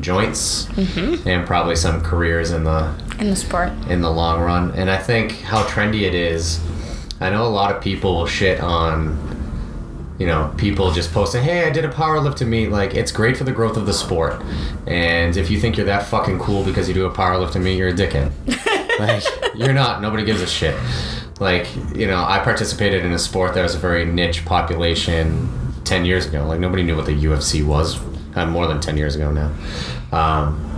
[0.00, 1.26] joints mm-hmm.
[1.28, 2.90] and probably some careers in the
[3.20, 3.70] In the sport.
[3.88, 4.72] in the long run.
[4.74, 6.60] And I think how trendy it is.
[7.20, 9.16] I know a lot of people will shit on,
[10.18, 13.44] you know, people just posting, "Hey, I did a powerlifting meet." Like, it's great for
[13.44, 14.40] the growth of the sport.
[14.86, 17.88] And if you think you're that fucking cool because you do a powerlifting meet, you're
[17.88, 18.30] a dickhead.
[18.98, 19.24] like,
[19.56, 20.00] you're not.
[20.00, 20.76] Nobody gives a shit.
[21.40, 25.48] Like, you know, I participated in a sport that was a very niche population
[25.84, 26.46] ten years ago.
[26.46, 28.00] Like, nobody knew what the UFC was.
[28.36, 29.52] Uh, more than ten years ago now.
[30.10, 30.73] Um,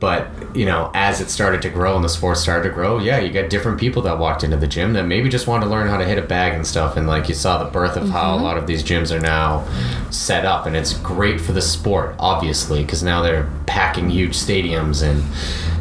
[0.00, 3.18] but you know as it started to grow and the sport started to grow yeah
[3.18, 5.88] you got different people that walked into the gym that maybe just wanted to learn
[5.88, 6.96] how to hit a bag and stuff.
[6.96, 8.44] And like you saw the birth of how a mm-hmm.
[8.44, 9.66] lot of these gyms are now
[10.10, 10.66] set up.
[10.66, 15.22] And it's great for the sport obviously because now they're packing huge stadiums and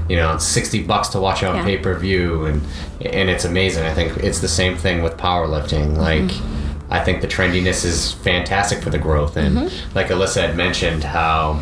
[0.10, 1.64] you know it's 60 bucks to watch on Yeah.
[1.64, 2.46] pay-per-view.
[2.46, 2.62] And
[3.02, 3.86] and it's amazing.
[3.86, 5.98] I think it's the same thing with powerlifting.
[5.98, 6.94] Like mm-hmm.
[6.94, 9.38] i think the trendiness is fantastic for the growth.
[9.38, 9.96] And mm-hmm.
[9.96, 11.62] like alyssa had mentioned how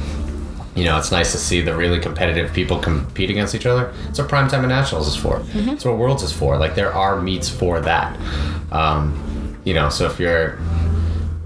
[0.77, 3.91] you know, it's nice to see the really competitive people compete against each other.
[4.09, 5.41] It's what Primetime and Nationals is for.
[5.53, 6.57] It's what Worlds is for.
[6.57, 8.15] Like, there are meets for that.
[8.71, 10.59] Um, you know, so if you're,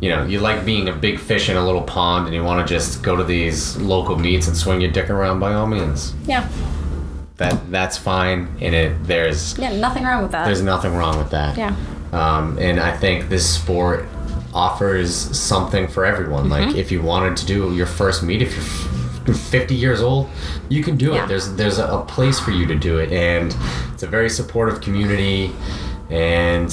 [0.01, 2.67] you know, you like being a big fish in a little pond and you want
[2.67, 6.13] to just go to these local meets and swing your dick around, by all means,
[6.25, 6.47] Yeah.
[7.37, 8.47] that that's fine.
[8.61, 10.45] And it there's Yeah, nothing wrong with that.
[10.45, 11.57] there's nothing wrong with that.
[11.57, 11.73] yeah.
[12.11, 14.05] Um, and I think this sport
[14.53, 16.49] offers something for everyone.
[16.49, 16.67] Mm-hmm.
[16.69, 20.29] Like if you wanted to do your first meet, if you're 50 years old,
[20.69, 21.23] you can do Yeah.
[21.23, 21.27] it.
[21.27, 23.55] There's there's a, a place for you to do it, and
[23.93, 25.51] it's a very supportive community.
[26.09, 26.67] And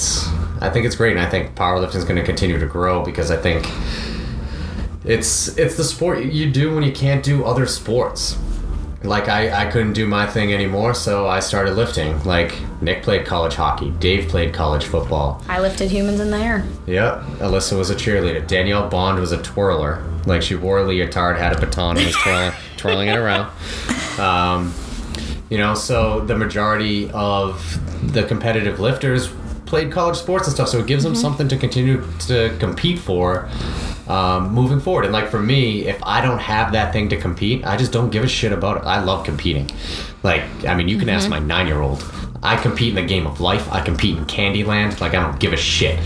[0.61, 3.31] I think it's great, and I think powerlifting is going to continue to grow because
[3.31, 3.65] I think
[5.05, 8.37] it's it's the sport you do when you can't do other sports.
[9.03, 12.21] Like I, I couldn't do my thing anymore, so I started lifting.
[12.23, 15.41] Like Nick played college hockey, Dave played college football.
[15.47, 16.65] I lifted humans in the air.
[16.85, 18.45] Yep, Alyssa was a cheerleader.
[18.45, 20.03] Danielle Bond was a twirler.
[20.25, 23.51] Like she wore a leotard, had a baton, and was twirling, twirling it around.
[24.19, 24.73] Um,
[25.49, 29.29] you know, so the majority of the competitive lifters
[29.65, 33.47] played college sports and stuff, so it gives them something to continue to compete for
[34.09, 35.05] um, moving forward.
[35.05, 38.09] And like for me, if I don't have that thing to compete, I just don't
[38.09, 38.83] give a shit about it.
[38.85, 39.69] I love competing.
[40.23, 42.03] Like, I mean, you can ask my nine year old.
[42.41, 43.71] I compete in the game of life.
[43.71, 44.99] I compete in Candyland.
[44.99, 45.99] Like, I don't give a shit.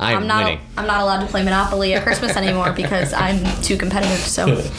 [0.00, 0.44] I'm, I'm not.
[0.44, 0.60] winning.
[0.76, 4.18] I'm not allowed to play Monopoly at Christmas anymore because I'm too competitive.
[4.18, 4.60] So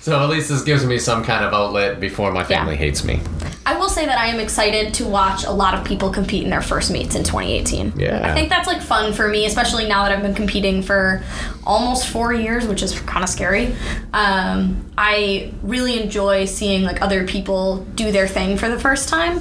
[0.00, 2.78] So at least this gives me some kind of outlet before my family Yeah.
[2.78, 3.20] hates me.
[3.68, 6.48] I will say that I am excited to watch a lot of people compete in
[6.48, 7.92] their first meets in 2018.
[7.96, 8.26] Yeah.
[8.26, 11.22] I think that's like fun for me, especially now that I've been competing for
[11.64, 13.74] almost four years, which is kind of scary.
[14.14, 19.40] Um, I really enjoy seeing like other people do their thing for the first time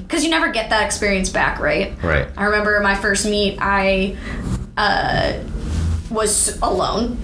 [0.00, 2.02] because you never get that experience back, right?
[2.02, 2.26] Right.
[2.38, 4.16] I remember my first meet, I
[4.78, 5.38] uh,
[6.10, 7.18] was alone,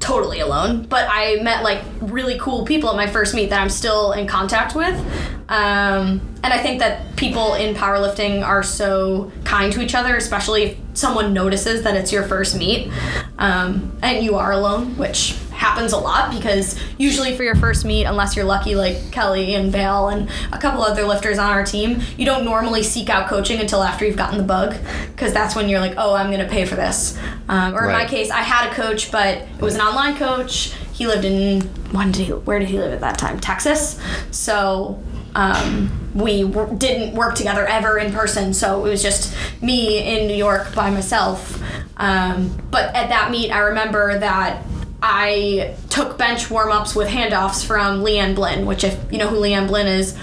[0.00, 3.70] totally alone, but I met like really cool people at my first meet that I'm
[3.70, 4.98] still in contact with.
[5.48, 10.62] Um, and I think that people in powerlifting are so kind to each other, especially
[10.62, 12.90] if someone notices that it's your first meet
[13.38, 18.04] um, and you are alone, which happens a lot because usually for your first meet,
[18.04, 22.00] unless you're lucky like Kelly and Vale and a couple other lifters on our team,
[22.16, 24.74] you don't normally seek out coaching until after you've gotten the bug
[25.10, 27.18] because that's when you're like, oh, I'm going to pay for this.
[27.50, 30.72] Um, or in my case, I had a coach, but it was an online coach.
[30.94, 31.60] He lived in
[31.92, 32.32] when did he?
[32.32, 33.38] Where did he live at that time?
[33.38, 34.00] Texas.
[34.30, 35.02] So
[35.34, 38.54] um, we w- didn't work together ever in person.
[38.54, 41.62] So it was just me in New York by myself.
[41.98, 44.64] Um, but at that meet, I remember that
[45.02, 49.38] I took bench warm ups with handoffs from Liane Blyn, which if you know who
[49.38, 50.16] Liane Blyn is,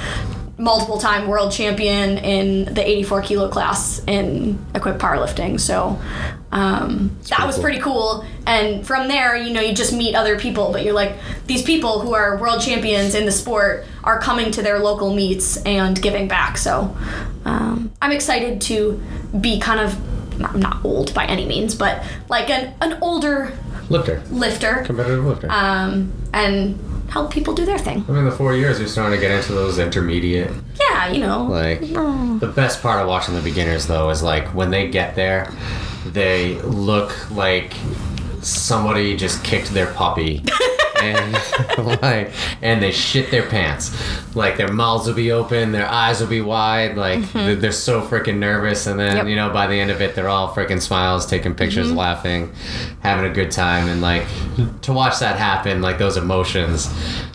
[0.60, 5.60] multiple time world champion in the 84 kilo class in equipped powerlifting.
[5.60, 6.00] So
[6.52, 7.64] um, that was cool.
[7.64, 8.26] pretty cool.
[8.48, 11.16] And from there, you know, you just meet other people, but you're like,
[11.46, 15.58] these people who are world champions in the sport are coming to their local meets
[15.64, 16.58] and giving back.
[16.58, 16.96] So
[17.46, 19.00] um, I'm excited to
[19.40, 23.54] be kind of, not, not old by any means, but like an, an older
[23.90, 24.22] Lifter.
[24.30, 25.50] lifter Competitive lifter.
[25.52, 26.78] um, and
[27.10, 28.04] help people do their thing.
[28.10, 30.52] I mean, the four years you're starting to get into those intermediate.
[30.80, 31.44] Yeah, you know.
[31.44, 35.52] Like the best part of watching the beginners though is like when they get there,
[36.06, 37.74] they look like
[38.42, 40.44] somebody just kicked their puppy.
[41.02, 41.34] and
[42.02, 42.32] like
[42.62, 43.96] and they shit their pants
[44.36, 48.02] like their mouths will be open their eyes will be wide like they're, they're so
[48.02, 49.18] freaking nervous and then Mm-hmm.
[49.18, 49.28] Yep.
[49.28, 51.98] you know by the end of it they're all freaking smiles taking pictures Mm-hmm.
[51.98, 52.52] laughing
[53.02, 54.26] having a good time and like
[54.82, 56.90] to watch that happen like those emotions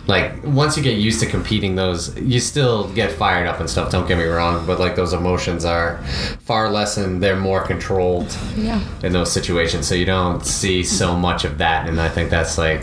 [0.07, 3.89] like once you get used to competing those you still get fired up and stuff
[3.91, 5.97] don't get me wrong but like those emotions are
[6.41, 8.81] far less and they're more controlled Yeah.
[9.01, 12.57] in those situations so you don't see so much of that and i think that's
[12.57, 12.81] like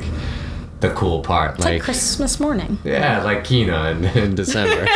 [0.81, 2.79] the cool part It's like Christmas morning.
[2.85, 4.87] yeah like kina in, in december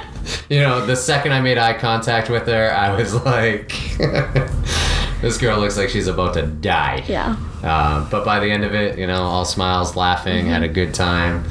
[0.50, 3.72] you know the second i made eye contact with her i was like
[5.22, 7.36] this girl looks like she's about to die Yeah.
[7.62, 10.94] uh, but by the end of it, you know, all smiles, laughing, had a good
[10.94, 11.44] time,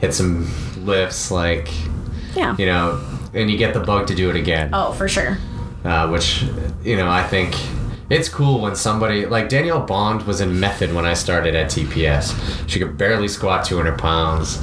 [0.00, 0.48] hit some
[0.86, 1.68] lifts, like,
[2.34, 2.56] Yeah.
[2.58, 2.98] you know,
[3.34, 5.36] and you get the bug to do it again, Oh, for sure.
[5.84, 6.44] uh, which,
[6.82, 7.54] you know, I think
[8.10, 12.68] it's cool when somebody, like Danielle Bond was in method when I started at TPS.
[12.68, 14.60] She could barely squat 200 pounds.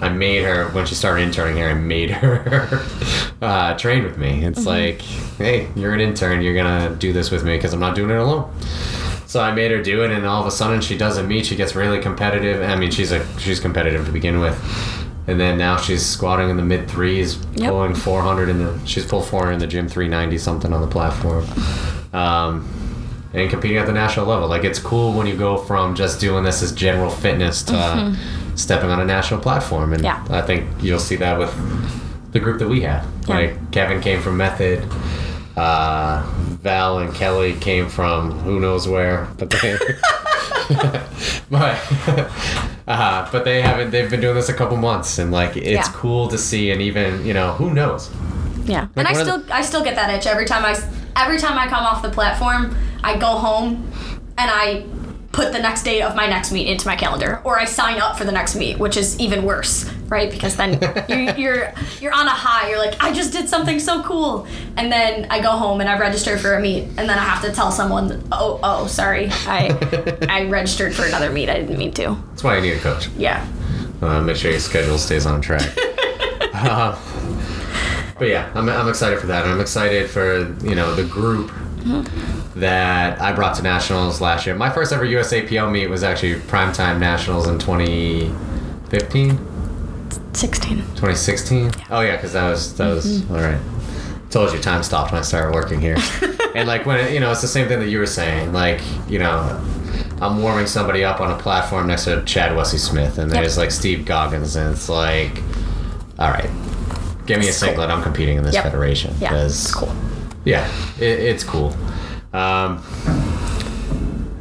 [0.00, 2.82] I made her, when she started interning here, I made her
[3.42, 4.44] uh, train with me.
[4.44, 7.94] It's like, hey, you're an intern, you're gonna do this with me because I'm not
[7.94, 8.52] doing it alone.
[9.26, 11.46] So I made her do it, and all of a sudden she doesn't meet.
[11.46, 12.62] She gets really competitive.
[12.62, 14.56] I mean, she's a she's competitive to begin with,
[15.26, 17.70] and then now she's squatting in the mid threes, Yep.
[17.70, 18.78] pulling 400 in the.
[18.86, 21.44] She's pulled 400 in the gym, 390 something on the platform,
[22.12, 22.68] um,
[23.34, 24.48] and competing at the national level.
[24.48, 28.14] Like it's cool when you go from just doing this as general fitness to uh,
[28.54, 30.24] stepping on a national platform, and Yeah.
[30.30, 31.52] I think you'll see that with
[32.32, 33.04] the group that we have.
[33.28, 33.34] Yeah.
[33.34, 34.82] Like Kevin came from Method.
[35.56, 36.22] Uh,
[36.62, 39.76] Val and Kelly came from who knows where, but they,
[41.50, 41.78] but,
[42.88, 43.90] uh, but they haven't.
[43.90, 45.92] They've been doing this a couple months, and like it's Yeah.
[45.92, 46.70] cool to see.
[46.70, 48.10] And even you know who knows.
[48.64, 48.88] Yeah.
[48.96, 50.74] and I still I still get that itch every time I
[51.16, 52.74] every time I come off the platform,
[53.04, 53.90] I go home
[54.38, 54.84] and I
[55.34, 58.16] put the next date of my next meet into my calendar or I sign up
[58.16, 60.30] for the next meet, which is even worse, right?
[60.30, 60.78] Because then
[61.08, 62.70] you're, you're you're on a high.
[62.70, 64.46] You're like, I just did something so cool,
[64.76, 67.42] and then I go home and I register for a meet, and then I have
[67.42, 69.76] to tell someone, oh oh sorry, I
[70.28, 71.48] I registered for another meet.
[71.48, 72.16] I didn't mean to.
[72.30, 73.08] That's why you need a coach.
[73.18, 73.46] Yeah.
[74.00, 75.68] Uh, make sure your schedule stays on track.
[76.54, 76.98] uh,
[78.18, 79.44] but yeah, I'm, I'm excited for that.
[79.44, 81.50] And I'm excited for you know the group
[82.56, 84.54] that I brought to nationals last year.
[84.54, 89.38] My first ever USAPL meet was actually primetime nationals in 2015,
[90.32, 90.76] 16.
[90.76, 91.70] 2016.
[91.90, 93.34] Oh yeah, because that was that was mm-hmm.
[93.34, 93.60] all right.
[94.30, 95.96] Told you time stopped when I started working here.
[96.54, 98.52] and like when it, you know, it's the same thing that you were saying.
[98.52, 99.60] Like you know,
[100.20, 103.40] I'm warming somebody up on a platform next to Chad Wesley Smith, and Yep.
[103.42, 105.42] there's like Steve Goggins, and it's like,
[106.18, 106.50] all right,
[107.26, 107.68] give me a It's cool.
[107.68, 107.90] singlet.
[107.90, 108.64] I'm competing in this Yep.
[108.64, 109.14] federation.
[109.20, 109.34] Yeah.
[109.44, 109.94] It's cool.
[110.44, 110.68] Yeah,
[110.98, 111.74] it, it's cool.
[112.32, 112.82] Um,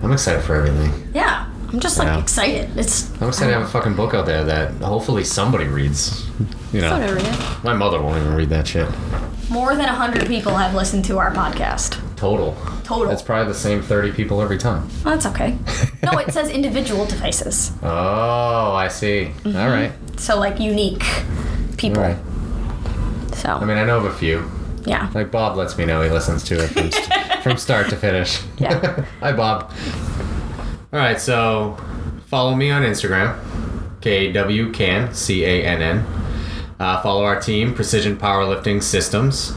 [0.02, 1.10] I'm excited for everything.
[1.14, 1.50] Yeah.
[1.70, 2.20] I'm just like Yeah.
[2.20, 2.78] excited.
[2.78, 6.24] It's I'm excited to have a fucking book out there that hopefully somebody reads.
[6.72, 8.88] You know, my mother won't even read that shit.
[9.50, 12.00] More than 100 people have listened to our podcast.
[12.16, 12.56] Total.
[12.84, 13.12] Total.
[13.12, 14.88] It's probably the same 30 people every time.
[15.04, 15.58] Well, that's okay.
[16.04, 17.72] no, it says individual devices.
[17.84, 19.32] Oh, I see.
[19.44, 19.58] Mm-hmm.
[19.58, 19.92] All right.
[20.20, 21.04] So, like, unique
[21.78, 22.02] people.
[22.02, 22.18] All right.
[23.36, 24.50] So, I mean, I know of a few.
[24.86, 25.10] Yeah.
[25.14, 28.42] Like Bob lets me know he listens to it from, st- from start to finish.
[28.58, 29.06] Yeah.
[29.20, 29.72] Hi, Bob.
[30.92, 31.78] All right, so
[32.28, 33.40] follow me on Instagram,
[34.02, 36.06] KWCAN, C A N N.
[36.80, 39.54] Uh, follow our team, Precision Powerlifting Systems.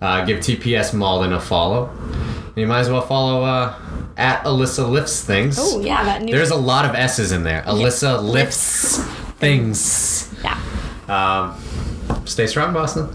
[0.00, 1.88] Uh, give TPS Malden a follow.
[1.88, 3.74] And you might as well follow uh,
[4.16, 5.56] at Alyssa Lifts Things.
[5.58, 6.32] Oh yeah, that new.
[6.32, 7.62] There's a lot of S's in there.
[7.62, 8.98] Alyssa Lifts
[9.38, 10.34] Things.
[10.44, 10.60] yeah.
[11.08, 13.08] Um, stay strong, Boston.